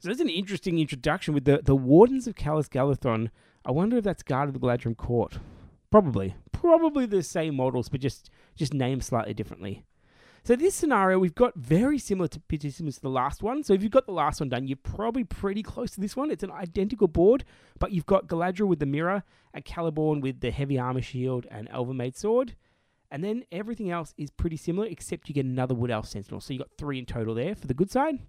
So 0.00 0.08
there's 0.08 0.20
an 0.20 0.28
interesting 0.28 0.80
introduction 0.80 1.32
with 1.32 1.44
the, 1.44 1.60
the 1.64 1.76
Wardens 1.76 2.26
of 2.26 2.34
Caras 2.34 2.68
Galadhon. 2.68 3.30
I 3.64 3.70
wonder 3.70 3.96
if 3.96 4.04
that's 4.04 4.24
Guard 4.24 4.48
of 4.48 4.54
the 4.54 4.60
Galadrim 4.60 4.96
Court. 4.96 5.38
Probably. 5.90 6.34
Probably 6.52 7.06
the 7.06 7.22
same 7.22 7.56
models, 7.56 7.88
but 7.88 8.00
just, 8.00 8.28
just 8.56 8.74
named 8.74 9.04
slightly 9.04 9.34
differently. 9.34 9.84
So 10.46 10.54
this 10.54 10.76
scenario, 10.76 11.18
we've 11.18 11.34
got 11.34 11.56
very 11.56 11.98
similar 11.98 12.28
to 12.28 12.38
participants 12.38 12.98
to 12.98 13.02
the 13.02 13.10
last 13.10 13.42
one. 13.42 13.64
So 13.64 13.72
if 13.72 13.82
you've 13.82 13.90
got 13.90 14.06
the 14.06 14.12
last 14.12 14.38
one 14.38 14.48
done, 14.48 14.68
you're 14.68 14.76
probably 14.76 15.24
pretty 15.24 15.60
close 15.60 15.90
to 15.90 16.00
this 16.00 16.14
one. 16.14 16.30
It's 16.30 16.44
an 16.44 16.52
identical 16.52 17.08
board, 17.08 17.42
but 17.80 17.90
you've 17.90 18.06
got 18.06 18.28
Galadriel 18.28 18.68
with 18.68 18.78
the 18.78 18.86
mirror, 18.86 19.24
a 19.54 19.60
Celeborn 19.60 20.20
with 20.20 20.38
the 20.38 20.52
heavy 20.52 20.78
armor 20.78 21.02
shield 21.02 21.48
and 21.50 21.68
Elven-made 21.72 22.16
sword. 22.16 22.54
And 23.10 23.24
then 23.24 23.42
everything 23.50 23.90
else 23.90 24.14
is 24.16 24.30
pretty 24.30 24.56
similar, 24.56 24.86
except 24.86 25.28
you 25.28 25.34
get 25.34 25.46
another 25.46 25.74
Wood 25.74 25.90
Elf 25.90 26.06
Sentinel. 26.06 26.40
So 26.40 26.52
you've 26.52 26.62
got 26.62 26.78
three 26.78 27.00
in 27.00 27.06
total 27.06 27.34
there 27.34 27.56
for 27.56 27.66
the 27.66 27.74
good 27.74 27.90
side. 27.90 28.20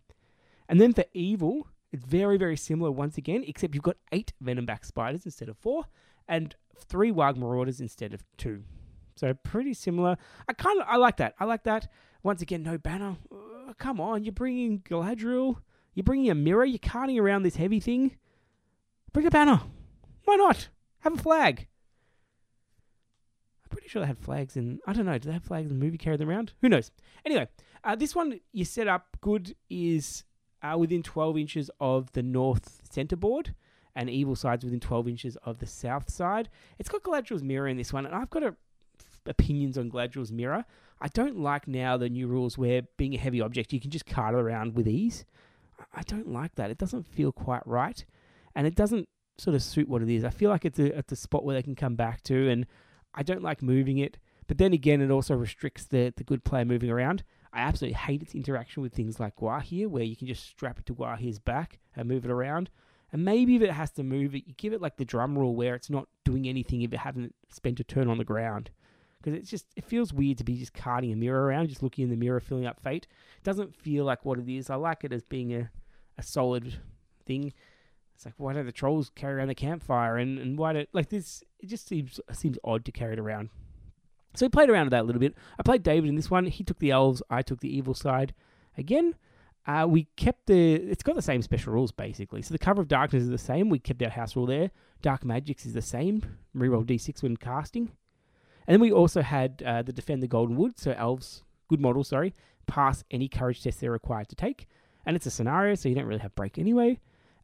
And 0.67 0.81
then 0.81 0.93
for 0.93 1.05
evil, 1.13 1.67
it's 1.91 2.03
very, 2.03 2.39
very 2.39 2.57
similar 2.57 2.89
once 2.89 3.19
again, 3.19 3.43
except 3.45 3.75
you've 3.75 3.83
got 3.83 3.97
eight 4.11 4.33
Venomback 4.43 4.85
Spiders 4.85 5.25
instead 5.25 5.49
of 5.49 5.57
four, 5.59 5.83
and 6.27 6.55
three 6.75 7.11
Warg 7.11 7.37
Marauders 7.37 7.79
instead 7.79 8.15
of 8.15 8.23
two. 8.37 8.63
So 9.17 9.33
pretty 9.33 9.73
similar. 9.73 10.17
I 10.47 10.53
kind 10.53 10.79
of 10.79 10.87
I 10.87 10.97
like 10.97 11.17
that. 11.17 11.35
I 11.39 11.45
like 11.45 11.63
that. 11.63 11.91
Once 12.27 12.41
again, 12.41 12.61
no 12.61 12.77
banner. 12.77 13.15
Uh, 13.31 13.71
come 13.77 14.01
on, 14.01 14.25
you're 14.25 14.33
bringing 14.33 14.79
Galadriel. 14.79 15.61
You're 15.93 16.03
bringing 16.03 16.29
a 16.29 16.35
mirror. 16.35 16.65
You're 16.65 16.77
carting 16.77 17.17
around 17.17 17.43
this 17.43 17.55
heavy 17.55 17.79
thing. 17.79 18.17
Bring 19.13 19.25
a 19.25 19.31
banner. 19.31 19.61
Why 20.25 20.35
not? 20.35 20.67
Have 20.99 21.13
a 21.13 21.23
flag. 21.23 21.67
I'm 23.63 23.69
pretty 23.69 23.87
sure 23.87 24.01
they 24.01 24.07
had 24.07 24.19
flags 24.19 24.57
in. 24.57 24.81
I 24.85 24.91
don't 24.91 25.05
know. 25.05 25.17
Do 25.17 25.29
they 25.29 25.33
have 25.35 25.45
flags 25.45 25.71
in 25.71 25.79
the 25.79 25.85
movie? 25.85 25.97
Carry 25.97 26.17
them 26.17 26.29
around? 26.29 26.51
Who 26.61 26.67
knows? 26.67 26.91
Anyway, 27.25 27.47
uh, 27.85 27.95
this 27.95 28.13
one 28.13 28.41
you 28.51 28.65
set 28.65 28.89
up 28.89 29.15
good 29.21 29.55
is 29.69 30.25
uh, 30.61 30.77
within 30.77 31.03
12 31.03 31.37
inches 31.37 31.71
of 31.79 32.11
the 32.11 32.23
north 32.23 32.81
center 32.91 33.15
board, 33.15 33.55
and 33.95 34.09
evil 34.09 34.35
side's 34.35 34.65
within 34.65 34.81
12 34.81 35.07
inches 35.07 35.37
of 35.45 35.59
the 35.59 35.65
south 35.65 36.09
side. 36.09 36.49
It's 36.77 36.89
got 36.89 37.03
Galadriel's 37.03 37.41
mirror 37.41 37.69
in 37.69 37.77
this 37.77 37.93
one, 37.93 38.05
and 38.05 38.13
I've 38.13 38.29
got 38.29 38.43
a, 38.43 38.53
opinions 39.27 39.77
on 39.77 39.91
Galadriel's 39.91 40.31
mirror. 40.31 40.65
I 40.99 41.07
don't 41.09 41.39
like 41.39 41.67
now 41.67 41.97
the 41.97 42.09
new 42.09 42.27
rules 42.27 42.57
where 42.57 42.83
being 42.97 43.13
a 43.13 43.17
heavy 43.17 43.41
object 43.41 43.73
you 43.73 43.79
can 43.79 43.91
just 43.91 44.05
cart 44.05 44.33
it 44.33 44.39
around 44.39 44.75
with 44.75 44.87
ease. 44.87 45.25
I 45.93 46.01
don't 46.03 46.31
like 46.31 46.55
that. 46.55 46.71
It 46.71 46.77
doesn't 46.77 47.07
feel 47.07 47.31
quite 47.31 47.65
right, 47.67 48.03
and 48.55 48.65
it 48.65 48.75
doesn't 48.75 49.07
sort 49.37 49.55
of 49.55 49.61
suit 49.61 49.87
what 49.87 50.01
it 50.01 50.09
is. 50.09 50.23
I 50.25 50.31
feel 50.31 50.49
like 50.49 50.65
it's 50.65 50.79
a 50.79 51.03
a 51.11 51.15
spot 51.15 51.45
where 51.45 51.55
they 51.55 51.63
can 51.63 51.75
come 51.75 51.95
back 51.95 52.23
to, 52.23 52.49
and 52.49 52.65
I 53.13 53.23
don't 53.23 53.43
like 53.43 53.61
moving 53.61 53.99
it. 53.99 54.17
But 54.47 54.57
then 54.57 54.73
again, 54.73 55.01
it 55.01 55.11
also 55.11 55.35
restricts 55.35 55.85
the 55.85 56.13
the 56.15 56.23
good 56.23 56.43
player 56.43 56.65
moving 56.65 56.89
around. 56.89 57.23
I 57.53 57.61
absolutely 57.61 57.97
hate 57.97 58.21
its 58.21 58.35
interaction 58.35 58.83
with 58.83 58.93
things 58.93 59.19
like 59.19 59.35
Gwaihir, 59.35 59.87
where 59.87 60.03
you 60.03 60.15
can 60.15 60.27
just 60.27 60.45
strap 60.45 60.79
it 60.79 60.85
to 60.87 60.95
Gwaihir's 60.95 61.39
back 61.39 61.79
and 61.95 62.07
move 62.07 62.25
it 62.25 62.31
around. 62.31 62.69
And 63.11 63.23
maybe 63.23 63.55
if 63.55 63.61
it 63.61 63.71
has 63.71 63.91
to 63.91 64.03
move 64.03 64.35
it, 64.35 64.47
you 64.47 64.53
give 64.57 64.73
it 64.73 64.81
like 64.81 64.97
the 64.97 65.05
drum 65.05 65.37
rule 65.37 65.55
where 65.55 65.75
it's 65.75 65.89
not 65.89 66.09
doing 66.25 66.47
anything 66.47 66.81
if 66.81 66.93
it 66.93 66.99
hasn't 66.99 67.33
spent 67.49 67.79
a 67.79 67.83
turn 67.83 68.09
on 68.09 68.17
the 68.17 68.25
ground. 68.25 68.69
Because 69.27 69.41
it's 69.41 69.51
just, 69.51 69.65
it 69.75 69.83
feels 69.83 70.13
weird 70.13 70.37
to 70.37 70.45
be 70.45 70.55
just 70.55 70.73
carting 70.73 71.11
a 71.11 71.15
mirror 71.17 71.47
around, 71.47 71.67
just 71.67 71.83
looking 71.83 72.05
in 72.05 72.09
the 72.09 72.15
mirror, 72.15 72.39
filling 72.39 72.65
up 72.65 72.79
fate. 72.79 73.07
It 73.35 73.43
doesn't 73.43 73.75
feel 73.75 74.05
like 74.05 74.23
what 74.23 74.39
it 74.39 74.47
is. 74.47 74.69
I 74.69 74.75
like 74.75 75.03
it 75.03 75.11
as 75.11 75.21
being 75.21 75.53
a, 75.53 75.69
a 76.17 76.23
solid 76.23 76.75
thing. 77.25 77.51
It's 78.15 78.23
like, 78.23 78.35
why 78.37 78.53
don't 78.53 78.65
the 78.65 78.71
trolls 78.71 79.11
carry 79.15 79.33
around 79.33 79.49
the 79.49 79.55
campfire? 79.55 80.15
And, 80.15 80.39
and 80.39 80.57
why 80.57 80.71
don't, 80.71 80.87
like 80.93 81.09
this, 81.09 81.43
it 81.59 81.67
just 81.67 81.89
seems 81.89 82.21
seems 82.31 82.57
odd 82.63 82.85
to 82.85 82.91
carry 82.93 83.11
it 83.11 83.19
around. 83.19 83.49
So 84.33 84.45
we 84.45 84.49
played 84.49 84.69
around 84.69 84.85
with 84.85 84.91
that 84.91 85.01
a 85.01 85.03
little 85.03 85.19
bit. 85.19 85.35
I 85.59 85.63
played 85.63 85.83
David 85.83 86.07
in 86.07 86.15
this 86.15 86.31
one. 86.31 86.45
He 86.45 86.63
took 86.63 86.79
the 86.79 86.91
elves. 86.91 87.21
I 87.29 87.41
took 87.41 87.59
the 87.59 87.75
evil 87.75 87.93
side. 87.93 88.33
Again, 88.77 89.13
uh, 89.65 89.87
we 89.89 90.07
kept 90.15 90.47
the. 90.47 90.75
It's 90.75 91.03
got 91.03 91.15
the 91.15 91.21
same 91.21 91.41
special 91.41 91.73
rules 91.73 91.91
basically. 91.91 92.43
So 92.43 92.53
the 92.53 92.59
cover 92.59 92.81
of 92.81 92.87
darkness 92.87 93.23
is 93.23 93.29
the 93.29 93.37
same. 93.37 93.69
We 93.69 93.79
kept 93.79 94.01
our 94.03 94.09
house 94.09 94.37
rule 94.37 94.45
there. 94.45 94.71
Dark 95.01 95.25
magics 95.25 95.65
is 95.65 95.73
the 95.73 95.81
same. 95.81 96.23
Reroll 96.55 96.85
d6 96.85 97.23
when 97.23 97.35
casting. 97.35 97.91
And 98.67 98.73
then 98.73 98.81
we 98.81 98.91
also 98.91 99.21
had 99.21 99.63
uh, 99.65 99.81
the 99.81 99.93
defend 99.93 100.21
the 100.21 100.27
golden 100.27 100.57
wood. 100.57 100.77
So 100.77 100.93
elves, 100.97 101.43
good 101.69 101.79
model, 101.79 102.03
sorry, 102.03 102.35
pass 102.67 103.03
any 103.09 103.27
courage 103.27 103.63
test 103.63 103.79
they're 103.79 103.91
required 103.91 104.29
to 104.29 104.35
take. 104.35 104.67
And 105.05 105.15
it's 105.15 105.25
a 105.25 105.31
scenario, 105.31 105.75
so 105.75 105.87
you 105.87 105.95
don't 105.95 106.05
really 106.05 106.21
have 106.21 106.35
break 106.35 106.57
anyway. 106.57 106.99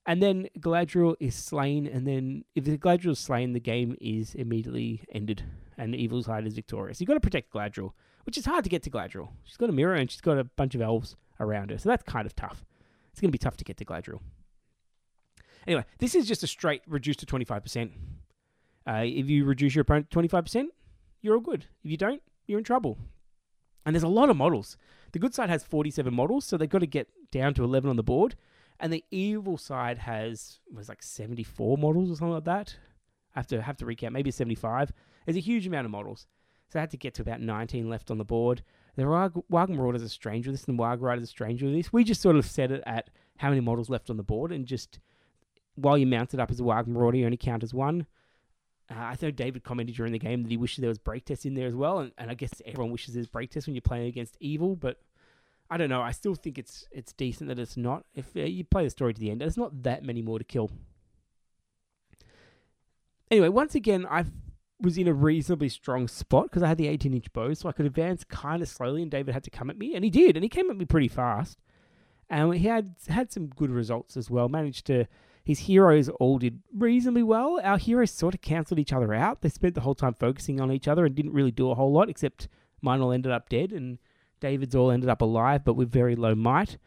And 0.05 0.21
then 0.21 0.49
Galadriel 0.59 1.15
is 1.21 1.33
slain, 1.33 1.87
and 1.87 2.05
then 2.05 2.43
if 2.55 2.65
the 2.65 2.77
Galadriel 2.77 3.13
is 3.13 3.19
slain, 3.19 3.53
the 3.53 3.61
game 3.61 3.95
is 4.01 4.35
immediately 4.35 5.01
ended, 5.13 5.43
and 5.77 5.93
the 5.93 5.97
evil 5.97 6.21
side 6.21 6.45
is 6.45 6.53
victorious. 6.53 6.99
You've 6.99 7.07
got 7.07 7.13
to 7.13 7.21
protect 7.21 7.53
Galadriel, 7.53 7.93
which 8.25 8.37
is 8.37 8.45
hard 8.45 8.65
to 8.65 8.69
get 8.69 8.83
to 8.83 8.89
Galadriel. 8.89 9.29
She's 9.45 9.55
got 9.55 9.69
a 9.69 9.73
mirror, 9.73 9.95
and 9.95 10.11
she's 10.11 10.19
got 10.19 10.37
a 10.37 10.43
bunch 10.43 10.75
of 10.75 10.81
elves 10.81 11.15
around 11.39 11.71
her, 11.71 11.77
so 11.77 11.87
that's 11.87 12.03
kind 12.03 12.25
of 12.25 12.35
tough. 12.35 12.65
It's 13.11 13.21
going 13.21 13.29
to 13.29 13.31
be 13.31 13.37
tough 13.37 13.55
to 13.57 13.63
get 13.63 13.77
to 13.77 13.85
Galadriel. 13.85 14.19
Anyway, 15.65 15.85
this 15.99 16.15
is 16.15 16.27
just 16.27 16.43
a 16.43 16.47
straight 16.47 16.81
reduced 16.85 17.19
to 17.19 17.25
25%. 17.25 17.91
Uh, 18.85 19.03
if 19.05 19.29
you 19.29 19.45
reduce 19.45 19.73
your 19.73 19.83
opponent 19.83 20.09
to 20.09 20.19
25%, 20.19 20.65
you're 21.23 21.33
all 21.35 21.41
good. 21.41 21.65
If 21.83 21.89
you 21.89 21.97
don't, 21.97 22.21
you're 22.45 22.59
in 22.59 22.63
trouble. 22.63 22.99
And 23.85 23.95
there's 23.95 24.03
a 24.03 24.07
lot 24.07 24.29
of 24.29 24.37
models. 24.37 24.77
The 25.11 25.19
good 25.19 25.33
side 25.33 25.49
has 25.49 25.63
47 25.63 26.13
models, 26.13 26.45
so 26.45 26.55
they've 26.55 26.69
got 26.69 26.79
to 26.79 26.87
get 26.87 27.09
down 27.31 27.55
to 27.55 27.63
11 27.63 27.89
on 27.89 27.95
the 27.95 28.03
board 28.03 28.35
and 28.79 28.91
the 28.91 29.03
evil 29.11 29.57
side 29.57 29.99
has 29.99 30.59
was 30.71 30.89
like 30.89 31.01
74 31.01 31.77
models 31.77 32.11
or 32.11 32.15
something 32.15 32.33
like 32.33 32.43
that. 32.45 32.75
I 33.35 33.39
have 33.39 33.47
to 33.47 33.61
have 33.61 33.77
to 33.77 33.85
recount, 33.85 34.13
maybe 34.13 34.29
75. 34.29 34.91
There's 35.25 35.37
a 35.37 35.41
huge 35.41 35.65
amount 35.65 35.85
of 35.85 35.91
models, 35.91 36.27
so 36.69 36.79
I 36.79 36.81
had 36.81 36.91
to 36.91 36.97
get 36.97 37.13
to 37.15 37.21
about 37.21 37.41
19 37.41 37.89
left 37.89 38.11
on 38.11 38.17
the 38.17 38.25
board. 38.25 38.61
The 38.95 39.03
Warg 39.03 39.69
Marauders 39.69 40.03
are 40.03 40.09
strange 40.09 40.45
with 40.45 40.55
this, 40.55 40.65
and 40.65 40.77
Warg 40.77 41.01
Riders 41.01 41.23
are 41.23 41.27
strange 41.27 41.63
with 41.63 41.73
this. 41.73 41.91
We 41.91 42.03
just 42.03 42.21
sort 42.21 42.35
of 42.35 42.45
set 42.45 42.71
it 42.71 42.83
at 42.85 43.09
how 43.37 43.49
many 43.49 43.61
models 43.61 43.89
left 43.89 44.09
on 44.09 44.17
the 44.17 44.23
board, 44.23 44.51
and 44.51 44.65
just 44.65 44.99
while 45.75 45.97
you 45.97 46.05
mount 46.05 46.33
it 46.33 46.39
up 46.39 46.51
as 46.51 46.59
a 46.59 46.63
Warg 46.63 46.85
Marauder, 46.87 47.17
you 47.17 47.25
only 47.25 47.37
count 47.37 47.63
as 47.63 47.73
one. 47.73 48.05
Uh, 48.93 48.99
I 48.99 49.15
know 49.21 49.31
David 49.31 49.63
commented 49.63 49.95
during 49.95 50.11
the 50.11 50.19
game 50.19 50.43
that 50.43 50.49
he 50.51 50.57
wishes 50.57 50.81
there 50.81 50.89
was 50.89 50.99
break 50.99 51.25
test 51.25 51.45
in 51.45 51.55
there 51.55 51.67
as 51.67 51.75
well, 51.75 51.99
and, 51.99 52.11
and 52.17 52.29
I 52.29 52.33
guess 52.33 52.61
everyone 52.65 52.91
wishes 52.91 53.13
there's 53.13 53.27
break 53.27 53.51
test 53.51 53.67
when 53.67 53.75
you're 53.75 53.81
playing 53.81 54.07
against 54.07 54.37
evil, 54.39 54.75
but 54.75 54.99
I 55.69 55.77
don't 55.77 55.89
know. 55.89 56.01
I 56.01 56.11
still 56.11 56.35
think 56.35 56.57
it's 56.57 56.87
it's 56.91 57.13
decent 57.13 57.47
that 57.47 57.59
it's 57.59 57.77
not. 57.77 58.05
If 58.13 58.35
uh, 58.35 58.41
you 58.41 58.63
play 58.63 58.83
the 58.83 58.89
story 58.89 59.13
to 59.13 59.19
the 59.19 59.31
end, 59.31 59.41
there's 59.41 59.57
not 59.57 59.83
that 59.83 60.03
many 60.03 60.21
more 60.21 60.37
to 60.37 60.45
kill. 60.45 60.69
Anyway, 63.31 63.49
once 63.49 63.73
again, 63.73 64.05
I 64.09 64.25
was 64.79 64.97
in 64.97 65.07
a 65.07 65.13
reasonably 65.13 65.69
strong 65.69 66.07
spot 66.07 66.45
because 66.45 66.61
I 66.61 66.67
had 66.67 66.77
the 66.77 66.87
18 66.87 67.13
inch 67.13 67.33
bow, 67.33 67.53
so 67.53 67.69
I 67.69 67.71
could 67.71 67.85
advance 67.85 68.23
kind 68.23 68.61
of 68.61 68.67
slowly, 68.67 69.01
and 69.01 69.09
David 69.09 69.33
had 69.33 69.43
to 69.45 69.49
come 69.49 69.69
at 69.69 69.77
me, 69.77 69.95
and 69.95 70.03
he 70.03 70.11
did, 70.11 70.35
and 70.35 70.43
he 70.43 70.49
came 70.49 70.69
at 70.69 70.77
me 70.77 70.85
pretty 70.85 71.07
fast. 71.07 71.57
And 72.29 72.53
he 72.53 72.67
had 72.67 72.95
had 73.09 73.31
some 73.31 73.47
good 73.47 73.69
results 73.69 74.17
as 74.17 74.29
well. 74.29 74.49
Managed 74.49 74.85
to, 74.87 75.05
his 75.43 75.59
heroes 75.59 76.07
all 76.07 76.37
did 76.37 76.61
reasonably 76.73 77.23
well. 77.23 77.59
Our 77.63 77.77
heroes 77.77 78.11
sort 78.11 78.33
of 78.33 78.41
cancelled 78.41 78.79
each 78.79 78.93
other 78.93 79.13
out. 79.13 79.41
They 79.41 79.49
spent 79.49 79.75
the 79.75 79.81
whole 79.81 79.95
time 79.95 80.13
focusing 80.13 80.61
on 80.61 80.71
each 80.71 80.87
other 80.87 81.05
and 81.05 81.13
didn't 81.13 81.33
really 81.33 81.51
do 81.51 81.69
a 81.69 81.75
whole 81.75 81.91
lot, 81.91 82.09
except 82.09 82.47
mine 82.81 83.01
all 83.01 83.11
ended 83.11 83.31
up 83.31 83.49
dead, 83.49 83.73
and 83.73 83.99
David's 84.39 84.75
all 84.75 84.89
ended 84.89 85.09
up 85.09 85.21
alive, 85.21 85.65
but 85.65 85.73
with 85.73 85.91
very 85.91 86.15
low 86.15 86.33
might. 86.33 86.77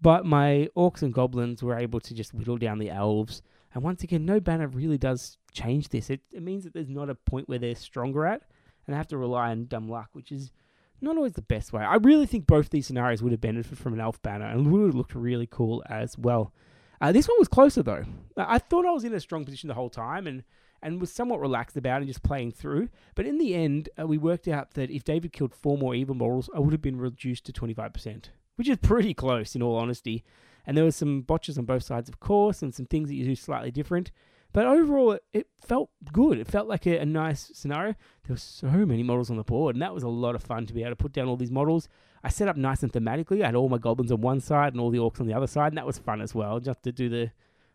But 0.00 0.24
my 0.24 0.68
orcs 0.76 1.02
and 1.02 1.12
goblins 1.12 1.62
were 1.62 1.78
able 1.78 1.98
to 2.00 2.14
just 2.14 2.34
whittle 2.34 2.58
down 2.58 2.78
the 2.78 2.90
elves. 2.90 3.42
And 3.74 3.82
once 3.82 4.04
again, 4.04 4.24
no 4.24 4.38
banner 4.38 4.68
really 4.68 4.98
does 4.98 5.38
change 5.52 5.88
this. 5.88 6.08
It, 6.08 6.20
it 6.30 6.42
means 6.42 6.62
that 6.62 6.72
there's 6.72 6.88
not 6.88 7.10
a 7.10 7.14
point 7.16 7.48
where 7.48 7.58
they're 7.58 7.74
stronger 7.74 8.26
at, 8.26 8.42
and 8.86 8.94
they 8.94 8.96
have 8.96 9.08
to 9.08 9.18
rely 9.18 9.50
on 9.50 9.66
dumb 9.66 9.88
luck, 9.88 10.10
which 10.12 10.30
is 10.30 10.52
not 11.00 11.16
always 11.16 11.32
the 11.32 11.42
best 11.42 11.72
way. 11.72 11.82
I 11.82 11.96
really 11.96 12.26
think 12.26 12.46
both 12.46 12.70
these 12.70 12.86
scenarios 12.86 13.22
would 13.22 13.32
have 13.32 13.40
benefited 13.40 13.78
from 13.78 13.92
an 13.94 14.00
elf 14.00 14.22
banner 14.22 14.46
and 14.46 14.70
would 14.70 14.86
have 14.86 14.94
looked 14.94 15.14
really 15.14 15.48
cool 15.50 15.82
as 15.88 16.16
well. 16.16 16.52
Uh, 17.00 17.12
this 17.12 17.28
one 17.28 17.36
was 17.38 17.48
closer 17.48 17.82
though. 17.82 18.04
I 18.36 18.58
thought 18.58 18.86
I 18.86 18.90
was 18.90 19.04
in 19.04 19.14
a 19.14 19.20
strong 19.20 19.44
position 19.44 19.68
the 19.68 19.74
whole 19.74 19.90
time, 19.90 20.26
and 20.26 20.44
and 20.84 21.00
was 21.00 21.10
somewhat 21.10 21.40
relaxed 21.40 21.78
about 21.78 22.02
it, 22.02 22.06
just 22.06 22.22
playing 22.22 22.52
through. 22.52 22.90
But 23.14 23.26
in 23.26 23.38
the 23.38 23.54
end, 23.54 23.88
uh, 23.98 24.06
we 24.06 24.18
worked 24.18 24.46
out 24.46 24.74
that 24.74 24.90
if 24.90 25.02
David 25.02 25.32
killed 25.32 25.54
four 25.54 25.78
more 25.78 25.94
evil 25.94 26.14
models, 26.14 26.50
I 26.54 26.60
would 26.60 26.72
have 26.72 26.82
been 26.82 26.98
reduced 26.98 27.46
to 27.46 27.52
25%, 27.52 28.26
which 28.56 28.68
is 28.68 28.76
pretty 28.76 29.14
close 29.14 29.56
in 29.56 29.62
all 29.62 29.76
honesty. 29.76 30.22
And 30.66 30.76
there 30.76 30.84
were 30.84 30.90
some 30.90 31.22
botches 31.22 31.56
on 31.56 31.64
both 31.64 31.84
sides, 31.84 32.10
of 32.10 32.20
course, 32.20 32.62
and 32.62 32.74
some 32.74 32.84
things 32.84 33.08
that 33.08 33.14
you 33.14 33.24
do 33.24 33.34
slightly 33.34 33.70
different. 33.70 34.10
But 34.52 34.66
overall, 34.66 35.12
it, 35.12 35.24
it 35.32 35.46
felt 35.58 35.90
good. 36.12 36.38
It 36.38 36.46
felt 36.46 36.68
like 36.68 36.86
a, 36.86 36.98
a, 36.98 37.06
nice 37.06 37.50
scenario. 37.54 37.94
There 38.24 38.34
were 38.34 38.36
so 38.36 38.68
many 38.68 39.02
models 39.02 39.30
on 39.30 39.36
the 39.36 39.42
board, 39.42 39.74
and 39.74 39.82
that 39.82 39.94
was 39.94 40.04
a 40.04 40.08
lot 40.08 40.34
of 40.34 40.42
fun 40.42 40.66
to 40.66 40.74
be 40.74 40.82
able 40.82 40.92
to 40.92 40.96
put 40.96 41.12
down 41.12 41.28
all 41.28 41.36
these 41.36 41.50
models. 41.50 41.88
I 42.24 42.30
set 42.30 42.48
up 42.48 42.56
nice 42.56 42.82
and 42.82 42.90
thematically. 42.90 43.42
I 43.42 43.46
had 43.46 43.54
all 43.54 43.68
my 43.68 43.76
goblins 43.76 44.10
on 44.10 44.22
one 44.22 44.40
side 44.40 44.72
and 44.72 44.80
all 44.80 44.90
the 44.90 44.98
orcs 44.98 45.20
on 45.20 45.26
the 45.26 45.34
other 45.34 45.46
side, 45.46 45.68
and 45.68 45.78
that 45.78 45.86
was 45.86 45.98
fun 45.98 46.22
as 46.22 46.34
well, 46.34 46.58
just 46.58 46.82
to 46.84 46.90
do 46.90 47.10
the 47.10 47.30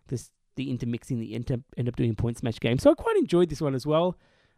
this 0.07 0.31
the 0.55 0.71
intermixing 0.71 1.19
the 1.19 1.35
end, 1.35 1.63
end 1.77 1.87
up 1.87 1.95
doing 1.95 2.15
points 2.15 2.41
match 2.41 2.59
game. 2.59 2.79
So 2.79 2.91
I 2.91 2.95
quite 2.95 3.15
enjoyed 3.15 3.49
this 3.49 3.61
one 3.61 3.75
as 3.75 3.85
well. 3.85 4.17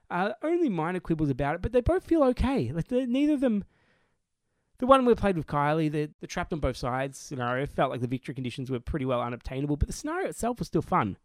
Uh, 0.09 0.31
only 0.41 0.69
minor 0.69 1.01
quibbles 1.01 1.29
about 1.29 1.55
it, 1.55 1.61
but 1.61 1.73
they 1.73 1.81
both 1.81 2.05
feel 2.05 2.23
okay. 2.23 2.71
Like 2.71 2.89
neither 2.89 3.33
of 3.33 3.41
them. 3.41 3.65
The 4.79 4.87
one 4.87 5.05
we 5.05 5.13
played 5.13 5.37
with 5.37 5.45
Kylie, 5.45 5.91
the 5.91 6.09
the 6.21 6.27
trapped 6.27 6.53
on 6.53 6.59
both 6.59 6.77
sides 6.77 7.19
scenario 7.19 7.65
felt 7.65 7.91
like 7.91 8.01
the 8.01 8.07
victory 8.07 8.33
conditions 8.33 8.71
were 8.71 8.79
pretty 8.79 9.05
well 9.05 9.21
unobtainable, 9.21 9.75
but 9.75 9.87
the 9.87 9.93
scenario 9.93 10.29
itself 10.29 10.57
was 10.57 10.69
still 10.69 10.81
fun. 10.81 11.17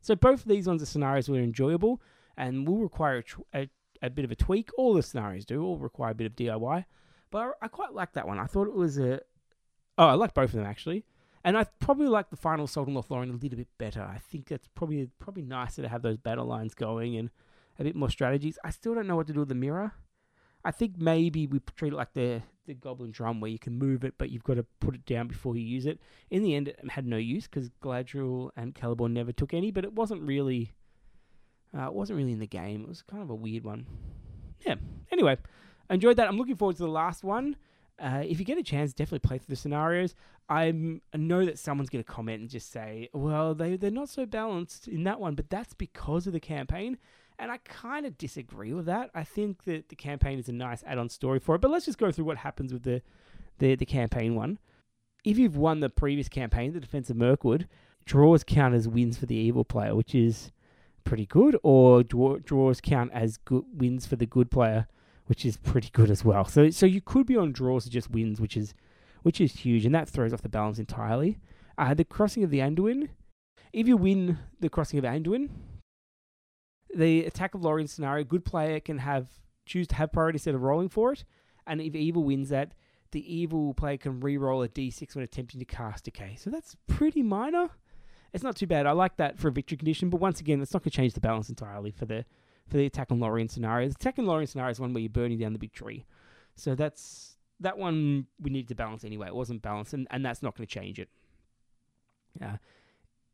So 0.00 0.16
both 0.16 0.42
of 0.42 0.48
these 0.48 0.66
ones 0.66 0.82
are 0.82 0.86
scenarios 0.86 1.28
were 1.28 1.38
enjoyable 1.38 2.02
and 2.36 2.66
will 2.66 2.78
require 2.78 3.22
a, 3.54 3.58
a, 3.58 3.70
a, 4.02 4.10
bit 4.10 4.24
of 4.24 4.30
a 4.30 4.36
tweak. 4.36 4.70
All 4.76 4.94
the 4.94 5.02
scenarios 5.02 5.44
do, 5.44 5.62
all 5.62 5.76
require 5.76 6.10
a 6.10 6.14
bit 6.14 6.26
of 6.26 6.36
DIY. 6.36 6.84
But 7.30 7.38
I, 7.60 7.66
I 7.66 7.68
quite 7.68 7.94
like 7.94 8.12
that 8.14 8.26
one. 8.26 8.38
I 8.38 8.46
thought 8.46 8.68
it 8.68 8.74
was 8.74 8.98
a. 8.98 9.20
Oh, 9.98 10.06
I 10.06 10.14
like 10.14 10.34
both 10.34 10.50
of 10.50 10.56
them 10.56 10.66
actually. 10.66 11.04
And 11.42 11.56
I 11.56 11.64
probably 11.78 12.06
like 12.06 12.30
the 12.30 12.36
final 12.36 12.66
Assault 12.66 12.88
on 12.88 12.94
Lothlorien 12.94 13.30
a 13.30 13.32
little 13.32 13.56
bit 13.56 13.68
better. 13.78 14.02
I 14.02 14.18
think 14.18 14.50
it's 14.50 14.68
probably 14.68 15.08
probably 15.18 15.42
nicer 15.42 15.82
to 15.82 15.88
have 15.88 16.02
those 16.02 16.18
battle 16.18 16.46
lines 16.46 16.74
going 16.74 17.16
and 17.16 17.30
a 17.78 17.84
bit 17.84 17.96
more 17.96 18.10
strategies. 18.10 18.58
I 18.62 18.70
still 18.70 18.94
don't 18.94 19.06
know 19.06 19.16
what 19.16 19.26
to 19.28 19.32
do 19.32 19.40
with 19.40 19.48
the 19.48 19.54
mirror. 19.54 19.94
I 20.62 20.70
think 20.70 20.98
maybe 20.98 21.46
we 21.46 21.60
treat 21.76 21.94
it 21.94 21.96
like 21.96 22.12
the 22.12 22.42
the 22.66 22.74
Goblin 22.74 23.10
Drum, 23.10 23.40
where 23.40 23.50
you 23.50 23.58
can 23.58 23.78
move 23.78 24.04
it, 24.04 24.14
but 24.18 24.30
you've 24.30 24.44
got 24.44 24.54
to 24.54 24.66
put 24.80 24.94
it 24.94 25.04
down 25.06 25.26
before 25.26 25.56
you 25.56 25.62
use 25.62 25.86
it. 25.86 25.98
In 26.30 26.42
the 26.42 26.54
end, 26.54 26.68
it 26.68 26.78
had 26.90 27.06
no 27.06 27.16
use 27.16 27.48
because 27.48 27.70
Galadriel 27.82 28.50
and 28.56 28.74
Celeborn 28.74 29.12
never 29.12 29.32
took 29.32 29.54
any, 29.54 29.70
but 29.70 29.84
it 29.84 29.94
wasn't 29.94 30.22
really, 30.22 30.74
uh, 31.76 31.86
it 31.86 31.94
wasn't 31.94 32.18
really 32.18 32.32
in 32.32 32.38
the 32.38 32.46
game. 32.46 32.82
It 32.82 32.88
was 32.88 33.02
kind 33.02 33.22
of 33.22 33.30
a 33.30 33.34
weird 33.34 33.64
one. 33.64 33.86
Yeah. 34.64 34.76
Anyway, 35.10 35.38
enjoyed 35.94 36.16
that. 36.16 36.28
I'm 36.28 36.38
looking 36.38 36.56
forward 36.56 36.76
to 36.76 36.82
the 36.82 36.88
last 36.88 37.24
one. 37.24 37.56
Uh, 37.98 38.22
if 38.26 38.38
you 38.38 38.44
get 38.46 38.58
a 38.58 38.62
chance, 38.62 38.92
definitely 38.92 39.26
play 39.26 39.38
through 39.38 39.54
the 39.54 39.56
scenarios. 39.56 40.14
I'm, 40.48 41.02
I 41.12 41.18
know 41.18 41.44
that 41.44 41.58
someone's 41.58 41.90
going 41.90 42.02
to 42.02 42.10
comment 42.10 42.40
and 42.40 42.50
just 42.50 42.72
say, 42.72 43.08
well, 43.12 43.54
they, 43.54 43.76
they're 43.76 43.90
not 43.90 44.08
so 44.08 44.24
balanced 44.26 44.88
in 44.88 45.04
that 45.04 45.20
one, 45.20 45.34
but 45.34 45.50
that's 45.50 45.74
because 45.74 46.26
of 46.26 46.32
the 46.32 46.40
campaign. 46.40 46.96
And 47.38 47.50
I 47.50 47.58
kind 47.58 48.06
of 48.06 48.18
disagree 48.18 48.72
with 48.72 48.86
that. 48.86 49.10
I 49.14 49.24
think 49.24 49.64
that 49.64 49.88
the 49.88 49.96
campaign 49.96 50.38
is 50.38 50.48
a 50.48 50.52
nice 50.52 50.82
add 50.86 50.98
on 50.98 51.08
story 51.08 51.38
for 51.38 51.54
it. 51.54 51.60
But 51.60 51.70
let's 51.70 51.86
just 51.86 51.98
go 51.98 52.10
through 52.10 52.24
what 52.24 52.38
happens 52.38 52.72
with 52.72 52.82
the, 52.82 53.02
the, 53.58 53.76
the 53.76 53.86
campaign 53.86 54.34
one. 54.34 54.58
If 55.24 55.38
you've 55.38 55.56
won 55.56 55.80
the 55.80 55.88
previous 55.88 56.28
campaign, 56.28 56.72
the 56.72 56.80
Defense 56.80 57.10
of 57.10 57.16
Mirkwood, 57.16 57.68
draws 58.04 58.42
count 58.42 58.74
as 58.74 58.88
wins 58.88 59.18
for 59.18 59.26
the 59.26 59.36
evil 59.36 59.64
player, 59.64 59.94
which 59.94 60.14
is 60.14 60.52
pretty 61.04 61.26
good, 61.26 61.56
or 61.62 62.02
draw, 62.02 62.38
draws 62.38 62.80
count 62.80 63.10
as 63.12 63.36
good 63.36 63.64
wins 63.72 64.06
for 64.06 64.16
the 64.16 64.26
good 64.26 64.50
player, 64.50 64.86
which 65.30 65.46
is 65.46 65.56
pretty 65.56 65.88
good 65.92 66.10
as 66.10 66.24
well. 66.24 66.44
So 66.44 66.70
so 66.70 66.86
you 66.86 67.00
could 67.00 67.24
be 67.24 67.36
on 67.36 67.52
draws 67.52 67.84
to 67.84 67.90
just 67.90 68.10
wins, 68.10 68.40
which 68.40 68.56
is 68.56 68.74
which 69.22 69.40
is 69.40 69.52
huge, 69.52 69.86
and 69.86 69.94
that 69.94 70.08
throws 70.08 70.32
off 70.32 70.42
the 70.42 70.48
balance 70.48 70.80
entirely. 70.80 71.38
Uh, 71.78 71.94
the 71.94 72.04
crossing 72.04 72.42
of 72.42 72.50
the 72.50 72.58
Anduin. 72.58 73.10
If 73.72 73.86
you 73.86 73.96
win 73.96 74.38
the 74.58 74.68
crossing 74.68 74.98
of 74.98 75.04
Anduin, 75.04 75.50
the 76.92 77.24
attack 77.24 77.54
of 77.54 77.62
Lorien 77.62 77.86
scenario, 77.86 78.24
good 78.24 78.44
player 78.44 78.80
can 78.80 78.98
have 78.98 79.28
choose 79.64 79.86
to 79.86 79.94
have 79.94 80.12
priority 80.12 80.34
instead 80.34 80.56
of 80.56 80.62
rolling 80.62 80.88
for 80.88 81.12
it, 81.12 81.24
and 81.64 81.80
if 81.80 81.94
evil 81.94 82.24
wins 82.24 82.48
that, 82.48 82.72
the 83.12 83.22
evil 83.32 83.72
player 83.72 83.98
can 83.98 84.18
re-roll 84.18 84.64
a 84.64 84.68
d6 84.68 85.14
when 85.14 85.22
attempting 85.22 85.60
to 85.60 85.64
cast 85.64 86.06
decay. 86.06 86.34
So 86.36 86.50
that's 86.50 86.76
pretty 86.88 87.22
minor. 87.22 87.70
It's 88.32 88.42
not 88.42 88.56
too 88.56 88.66
bad. 88.66 88.84
I 88.84 88.92
like 88.92 89.16
that 89.18 89.38
for 89.38 89.46
a 89.46 89.52
victory 89.52 89.78
condition, 89.78 90.10
but 90.10 90.20
once 90.20 90.40
again, 90.40 90.60
it's 90.60 90.72
not 90.72 90.82
going 90.82 90.90
to 90.90 90.96
change 90.96 91.14
the 91.14 91.20
balance 91.20 91.48
entirely 91.48 91.92
for 91.92 92.04
the 92.04 92.24
for 92.70 92.76
the 92.76 92.86
attack 92.86 93.10
on 93.10 93.20
Lorien 93.20 93.48
scenario. 93.48 93.88
The 93.88 93.94
attack 93.94 94.18
on 94.18 94.26
Lorien 94.26 94.46
scenario 94.46 94.70
is 94.70 94.80
one 94.80 94.92
where 94.92 95.00
you're 95.00 95.10
burning 95.10 95.38
down 95.38 95.52
the 95.52 95.58
big 95.58 95.72
tree. 95.72 96.04
So 96.54 96.74
that's 96.74 97.36
that 97.60 97.76
one 97.78 98.26
we 98.40 98.50
needed 98.50 98.68
to 98.68 98.74
balance 98.74 99.04
anyway. 99.04 99.28
It 99.28 99.34
wasn't 99.34 99.62
balanced, 99.62 99.92
and, 99.92 100.06
and 100.10 100.24
that's 100.24 100.42
not 100.42 100.56
going 100.56 100.66
to 100.66 100.72
change 100.72 100.98
it. 100.98 101.08
Uh, 102.42 102.56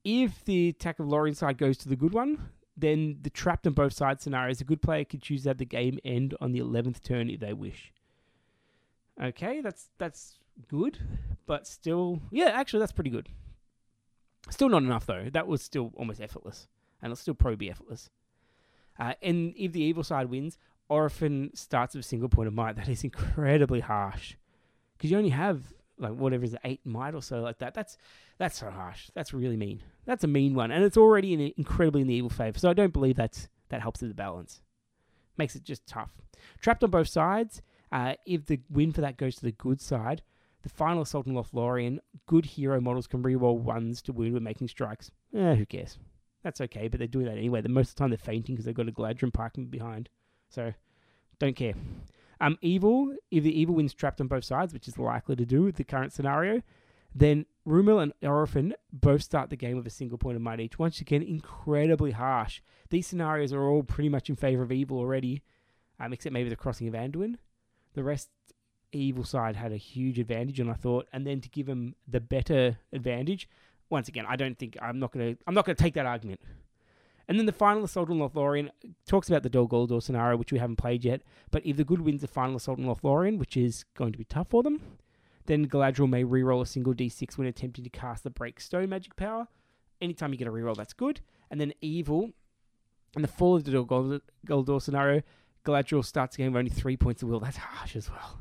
if 0.05 0.45
the 0.45 0.71
attack 0.71 0.99
of 0.99 1.09
Lorien 1.09 1.35
side 1.35 1.59
goes 1.59 1.76
to 1.78 1.88
the 1.88 1.97
good 1.97 2.12
one, 2.12 2.50
then 2.76 3.19
the 3.23 3.31
trapped 3.31 3.66
on 3.66 3.73
both 3.73 3.93
sides 3.93 4.23
scenarios, 4.23 4.61
a 4.61 4.64
good 4.64 4.83
player 4.83 5.05
could 5.05 5.23
choose 5.23 5.43
to 5.45 5.50
have 5.50 5.59
the 5.59 5.64
game 5.64 5.99
end 6.05 6.35
on 6.40 6.52
the 6.52 6.61
11th 6.61 7.02
turn 7.02 7.31
if 7.31 7.40
they 7.40 7.52
wish. 7.52 7.93
Okay, 9.23 9.61
that's 9.62 9.88
that's 9.97 10.38
good, 10.69 10.99
but 11.47 11.66
still, 11.66 12.21
yeah, 12.31 12.50
actually, 12.52 12.81
that's 12.81 12.93
pretty 12.93 13.11
good. 13.11 13.28
Still 14.50 14.69
not 14.69 14.83
enough 14.83 15.07
though. 15.07 15.28
That 15.33 15.47
was 15.47 15.62
still 15.62 15.93
almost 15.97 16.21
effortless, 16.21 16.69
and 17.00 17.11
it'll 17.11 17.16
still 17.21 17.35
probably 17.35 17.57
be 17.57 17.71
effortless. 17.71 18.11
Uh, 18.99 19.15
and 19.23 19.55
if 19.57 19.73
the 19.73 19.83
evil 19.83 20.03
side 20.03 20.31
wins, 20.31 20.59
Orophin 20.91 21.57
starts 21.57 21.95
with 21.95 22.05
a 22.05 22.09
single 22.09 22.29
point 22.29 22.49
of 22.49 22.55
might. 22.55 22.76
That 22.76 22.88
is 22.88 23.05
incredibly 23.05 23.81
harsh, 23.81 24.35
because 24.97 25.11
you 25.11 25.19
only 25.19 25.31
have 25.31 25.73
like 25.99 26.12
whatever 26.12 26.45
is 26.45 26.57
eight 26.65 26.81
might 26.85 27.15
or 27.15 27.23
so 27.23 27.41
like 27.41 27.59
that. 27.59 27.75
That's 27.75 27.97
that's 28.38 28.59
so 28.59 28.71
harsh. 28.71 29.11
That's 29.15 29.33
really 29.33 29.57
mean. 29.57 29.83
That's 30.05 30.25
a 30.25 30.29
mean 30.29 30.55
one, 30.55 30.71
and 30.71 30.85
it's 30.85 30.97
already 30.97 31.33
in 31.33 31.53
incredibly 31.57 32.03
in 32.03 32.07
the 32.07 32.15
evil 32.15 32.31
favor. 32.31 32.59
So 32.59 32.71
I 32.71 32.75
don't 32.75 32.93
believe 32.93 33.17
that 33.17 33.49
that 33.69 33.83
helps 33.83 34.00
with 34.00 34.11
the 34.11 34.15
balance. 34.15 34.61
Makes 35.37 35.57
it 35.57 35.65
just 35.65 35.87
tough. 35.87 36.11
Trapped 36.61 36.85
on 36.85 36.91
both 36.91 37.09
sides. 37.09 37.62
Uh, 37.93 38.15
if 38.26 38.47
the 38.47 38.61
win 38.71 38.93
for 38.93 39.00
that 39.00 39.17
goes 39.17 39.37
to 39.37 39.43
the 39.43 39.53
good 39.53 39.81
side, 39.81 40.23
the 40.62 40.69
final 40.69 41.03
assault 41.03 41.29
on 41.29 41.35
Lothlorien, 41.35 41.99
good 42.26 42.45
hero 42.45 42.81
models 42.81 43.07
can 43.07 43.23
reroll 43.23 43.59
ones 43.59 44.03
to 44.03 44.12
wound 44.12 44.35
when 44.35 44.43
making 44.43 44.69
strikes. 44.69 45.11
Eh, 45.35 45.55
who 45.55 45.67
cares? 45.67 45.99
That's 46.47 46.61
okay, 46.61 46.87
but 46.87 46.99
they're 46.99 47.09
doing 47.09 47.26
that 47.26 47.38
anyway. 47.38 47.61
The 47.61 47.69
most 47.69 47.88
of 47.88 47.95
the 47.97 47.99
time 47.99 48.11
they're 48.11 48.19
feinting 48.19 48.55
because 48.55 48.67
they've 48.67 48.73
got 48.73 48.87
a 48.87 48.93
Galadrim 48.93 49.33
parking 49.33 49.67
behind. 49.67 50.09
So, 50.49 50.73
don't 51.41 51.57
care. 51.57 51.75
Um, 52.41 52.57
evil, 52.62 53.17
if 53.33 53.43
the 53.43 53.61
evil 53.61 53.75
wins 53.75 53.93
trapped 53.93 54.21
on 54.21 54.29
both 54.29 54.45
sides, 54.45 54.73
which 54.73 54.87
is 54.87 54.97
likely 54.97 55.35
to 55.35 55.45
do 55.45 55.65
with 55.65 55.75
the 55.75 55.83
current 55.83 56.12
scenario, 56.12 56.62
then 57.12 57.47
Rumil 57.67 58.00
and 58.00 58.12
Orophin 58.23 58.75
both 58.93 59.23
start 59.23 59.50
the 59.50 59.57
game 59.57 59.76
with 59.76 59.88
a 59.88 59.91
single 59.91 60.19
point 60.19 60.37
of 60.37 60.43
might 60.43 60.61
each. 60.61 60.79
Once 60.79 61.00
again, 61.00 61.21
incredibly 61.21 62.12
harsh. 62.12 62.61
These 62.91 63.09
scenarios 63.09 63.52
are 63.52 63.65
all 63.65 63.82
pretty 63.82 64.09
much 64.09 64.30
in 64.30 64.37
favor 64.37 64.63
of 64.63 64.71
evil 64.71 64.99
already, 64.99 65.43
um, 65.99 66.13
except 66.13 66.32
maybe 66.32 66.49
the 66.49 66.54
crossing 66.54 66.87
of 66.87 66.95
Anduin. 66.95 67.39
The 67.95 68.04
rest 68.04 68.28
evil 68.93 69.25
side 69.25 69.56
had 69.56 69.73
a 69.73 69.76
huge 69.76 70.21
advantage, 70.21 70.61
and 70.61 70.71
I 70.71 70.75
thought, 70.75 71.09
and 71.13 71.26
then 71.26 71.41
to 71.41 71.49
give 71.49 71.67
them 71.67 71.97
the 72.06 72.21
better 72.21 72.78
advantage, 72.93 73.49
once 73.91 74.09
again, 74.09 74.25
I 74.29 74.37
don't 74.37 74.59
think 74.59 74.77
I'm 74.81 74.99
not 74.99 75.13
gonna 75.13 75.37
I'm 75.47 75.55
not 75.55 75.65
gonna 75.65 75.77
take 75.77 75.95
that 75.95 76.07
argument. 76.07 76.41
And 77.29 77.39
then 77.39 77.47
the 77.47 77.53
final 77.53 77.85
assault 77.85 78.09
on 78.11 78.19
Lothlorien 78.19 78.71
talks 79.07 79.29
about 79.29 79.43
the 79.43 79.49
Dol 79.49 79.69
Guldur 79.69 80.01
scenario, 80.01 80.37
which 80.37 80.53
we 80.53 80.59
haven't 80.59 80.77
played 80.77 81.05
yet. 81.05 81.23
But 81.51 81.67
if 81.67 81.77
the 81.77 81.85
good 81.85 82.01
wins 82.01 82.21
the 82.21 82.29
final 82.29 82.57
assault 82.57 82.79
on 82.79 82.85
Lothlorien, 82.85 83.39
which 83.39 83.57
is 83.57 83.85
going 83.97 84.13
to 84.13 84.19
be 84.19 84.25
tough 84.25 84.51
for 84.51 84.63
them, 84.63 84.81
then 85.47 85.67
Galadriel 85.67 86.09
may 86.09 86.23
reroll 86.23 86.63
a 86.63 86.67
single 86.67 86.95
d6 86.95 87.37
when 87.37 87.49
attempting 87.49 87.83
to 87.83 87.91
cast 87.91 88.23
the 88.23 88.31
Break 88.31 88.61
Stone 88.61 88.91
magic 88.91 89.17
power. 89.17 89.49
Anytime 90.01 90.33
you 90.33 90.39
get 90.39 90.47
a 90.47 90.53
reroll, 90.53 90.77
that's 90.77 90.93
good. 90.93 91.21
And 91.51 91.61
then 91.61 91.73
evil, 91.81 92.31
and 93.17 93.25
the 93.25 93.29
fall 93.29 93.57
of 93.57 93.65
the 93.65 93.73
Dol 93.73 94.21
Guldur 94.47 94.83
scenario, 94.83 95.23
Galadriel 95.65 96.05
starts 96.05 96.37
the 96.37 96.43
game 96.43 96.53
with 96.53 96.59
only 96.61 96.71
three 96.71 96.97
points 96.97 97.23
of 97.23 97.29
will. 97.29 97.41
That's 97.41 97.57
harsh 97.57 97.97
as 97.97 98.09
well. 98.09 98.41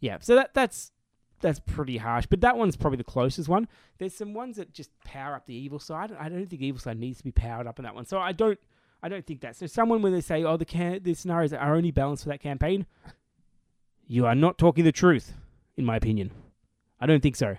Yeah, 0.00 0.18
so 0.20 0.34
that 0.34 0.54
that's 0.54 0.92
that's 1.42 1.60
pretty 1.60 1.98
harsh. 1.98 2.26
But 2.26 2.40
that 2.40 2.56
one's 2.56 2.76
probably 2.76 2.96
the 2.96 3.04
closest 3.04 3.48
one. 3.48 3.68
There's 3.98 4.14
some 4.14 4.32
ones 4.32 4.56
that 4.56 4.72
just 4.72 4.90
power 5.04 5.34
up 5.34 5.46
the 5.46 5.54
evil 5.54 5.78
side. 5.78 6.12
I 6.18 6.28
don't 6.28 6.46
think 6.46 6.62
evil 6.62 6.80
side 6.80 6.98
needs 6.98 7.18
to 7.18 7.24
be 7.24 7.32
powered 7.32 7.66
up 7.66 7.78
in 7.78 7.84
that 7.84 7.94
one. 7.94 8.06
So 8.06 8.18
I 8.18 8.32
don't 8.32 8.58
I 9.02 9.08
don't 9.08 9.26
think 9.26 9.40
that. 9.40 9.56
So 9.56 9.66
someone 9.66 10.00
when 10.00 10.12
they 10.12 10.20
say, 10.20 10.44
oh, 10.44 10.56
the 10.56 10.64
can- 10.64 11.02
the 11.02 11.14
scenarios 11.14 11.52
are 11.52 11.74
only 11.74 11.90
balanced 11.90 12.22
for 12.22 12.28
that 12.30 12.40
campaign, 12.40 12.86
you 14.06 14.26
are 14.26 14.34
not 14.34 14.58
talking 14.58 14.84
the 14.84 14.92
truth, 14.92 15.34
in 15.76 15.84
my 15.84 15.96
opinion. 15.96 16.30
I 17.00 17.06
don't 17.06 17.20
think 17.20 17.36
so. 17.36 17.56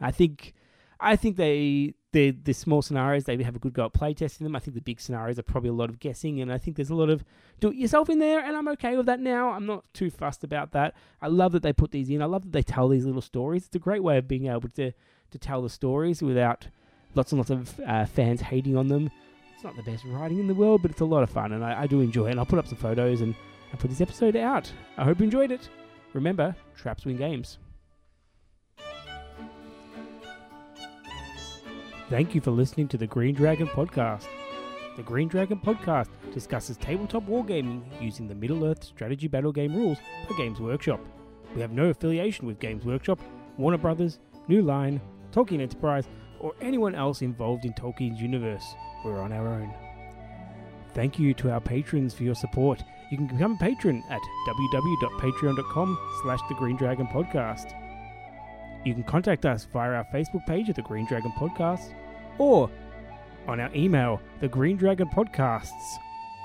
I 0.00 0.10
think 0.10 0.54
I 0.98 1.16
think 1.16 1.36
they 1.36 1.94
the 2.12 2.30
the 2.30 2.52
small 2.52 2.82
scenarios 2.82 3.24
they 3.24 3.40
have 3.42 3.56
a 3.56 3.60
good 3.60 3.72
go 3.72 3.86
at 3.86 3.92
playtesting 3.92 4.38
them. 4.38 4.56
I 4.56 4.58
think 4.58 4.74
the 4.74 4.80
big 4.80 5.00
scenarios 5.00 5.38
are 5.38 5.44
probably 5.44 5.70
a 5.70 5.74
lot 5.74 5.90
of 5.90 6.00
guessing, 6.00 6.40
and 6.40 6.52
I 6.52 6.58
think 6.58 6.76
there's 6.76 6.90
a 6.90 6.94
lot 6.94 7.10
of 7.10 7.24
do 7.60 7.68
it 7.68 7.76
yourself 7.76 8.10
in 8.10 8.18
there, 8.18 8.40
and 8.40 8.56
I'm 8.56 8.68
okay 8.68 8.96
with 8.96 9.06
that 9.06 9.20
now. 9.20 9.50
I'm 9.50 9.66
not 9.66 9.84
too 9.94 10.10
fussed 10.10 10.42
about 10.42 10.72
that. 10.72 10.94
I 11.22 11.28
love 11.28 11.52
that 11.52 11.62
they 11.62 11.72
put 11.72 11.92
these 11.92 12.10
in. 12.10 12.22
I 12.22 12.26
love 12.26 12.42
that 12.42 12.52
they 12.52 12.62
tell 12.62 12.88
these 12.88 13.06
little 13.06 13.22
stories. 13.22 13.66
It's 13.66 13.76
a 13.76 13.80
great 13.80 14.02
way 14.02 14.18
of 14.18 14.26
being 14.26 14.46
able 14.46 14.68
to 14.70 14.92
to 15.30 15.38
tell 15.38 15.62
the 15.62 15.70
stories 15.70 16.22
without 16.22 16.66
lots 17.14 17.32
and 17.32 17.38
lots 17.38 17.50
of 17.50 17.78
uh, 17.80 18.06
fans 18.06 18.40
hating 18.40 18.76
on 18.76 18.88
them. 18.88 19.10
It's 19.54 19.62
not 19.62 19.76
the 19.76 19.82
best 19.82 20.04
writing 20.06 20.38
in 20.38 20.46
the 20.46 20.54
world, 20.54 20.82
but 20.82 20.90
it's 20.90 21.00
a 21.00 21.04
lot 21.04 21.22
of 21.22 21.30
fun, 21.30 21.52
and 21.52 21.64
I, 21.64 21.82
I 21.82 21.86
do 21.86 22.00
enjoy 22.00 22.26
it. 22.26 22.30
And 22.32 22.40
I'll 22.40 22.46
put 22.46 22.58
up 22.58 22.66
some 22.66 22.78
photos 22.78 23.20
and, 23.20 23.34
and 23.70 23.78
put 23.78 23.90
this 23.90 24.00
episode 24.00 24.34
out. 24.34 24.72
I 24.96 25.04
hope 25.04 25.18
you 25.18 25.24
enjoyed 25.24 25.52
it. 25.52 25.68
Remember, 26.12 26.56
traps 26.76 27.04
win 27.04 27.16
games. 27.16 27.58
Thank 32.10 32.34
you 32.34 32.40
for 32.40 32.50
listening 32.50 32.88
to 32.88 32.98
the 32.98 33.06
Green 33.06 33.36
Dragon 33.36 33.68
Podcast. 33.68 34.26
The 34.96 35.02
Green 35.04 35.28
Dragon 35.28 35.60
Podcast 35.60 36.08
discusses 36.34 36.76
tabletop 36.76 37.24
wargaming 37.28 37.84
using 38.02 38.26
the 38.26 38.34
Middle 38.34 38.64
Earth 38.64 38.82
strategy 38.82 39.28
battle 39.28 39.52
game 39.52 39.76
rules 39.76 39.98
by 40.28 40.36
Games 40.36 40.58
Workshop. 40.58 40.98
We 41.54 41.60
have 41.60 41.70
no 41.70 41.84
affiliation 41.84 42.48
with 42.48 42.58
Games 42.58 42.84
Workshop, 42.84 43.20
Warner 43.58 43.78
Brothers, 43.78 44.18
New 44.48 44.62
Line, 44.62 45.00
Tolkien 45.30 45.60
Enterprise, 45.60 46.08
or 46.40 46.52
anyone 46.60 46.96
else 46.96 47.22
involved 47.22 47.64
in 47.64 47.74
Tolkien's 47.74 48.20
universe. 48.20 48.64
We're 49.04 49.20
on 49.20 49.32
our 49.32 49.46
own. 49.46 49.72
Thank 50.94 51.16
you 51.16 51.32
to 51.34 51.52
our 51.52 51.60
patrons 51.60 52.12
for 52.12 52.24
your 52.24 52.34
support. 52.34 52.82
You 53.12 53.18
can 53.18 53.28
become 53.28 53.52
a 53.52 53.58
patron 53.58 54.02
at 54.10 54.20
www.patreon.com 54.48 55.98
slash 56.24 56.40
the 56.48 56.56
Green 56.56 56.76
Dragon 56.76 57.06
Podcast. 57.06 57.72
You 58.84 58.94
can 58.94 59.04
contact 59.04 59.46
us 59.46 59.68
via 59.72 59.92
our 59.92 60.06
Facebook 60.12 60.44
page 60.46 60.68
at 60.68 60.74
the 60.74 60.82
Green 60.82 61.06
Dragon 61.06 61.30
Podcast 61.38 61.92
or 62.40 62.70
on 63.46 63.60
our 63.60 63.70
email, 63.74 64.20
the 64.40 64.48
Green 64.48 64.76
Dragon 64.76 65.08
Podcasts 65.08 65.70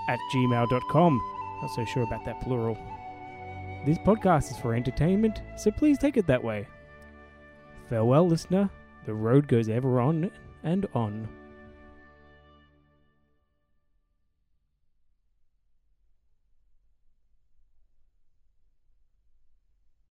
at 0.10 0.20
gmail.com. 0.34 1.22
Not 1.62 1.72
so 1.72 1.86
sure 1.86 2.04
about 2.04 2.26
that 2.26 2.42
plural. 2.42 2.78
This 3.86 3.98
podcast 4.00 4.52
is 4.52 4.58
for 4.58 4.76
entertainment, 4.76 5.42
so 5.58 5.72
please 5.72 5.98
take 5.98 6.18
it 6.18 6.28
that 6.28 6.44
way. 6.44 6.68
Farewell, 7.90 8.28
listener. 8.28 8.70
The 9.06 9.14
road 9.14 9.48
goes 9.48 9.70
ever 9.70 10.02
on 10.02 10.32
and 10.64 10.86
on. 10.94 11.30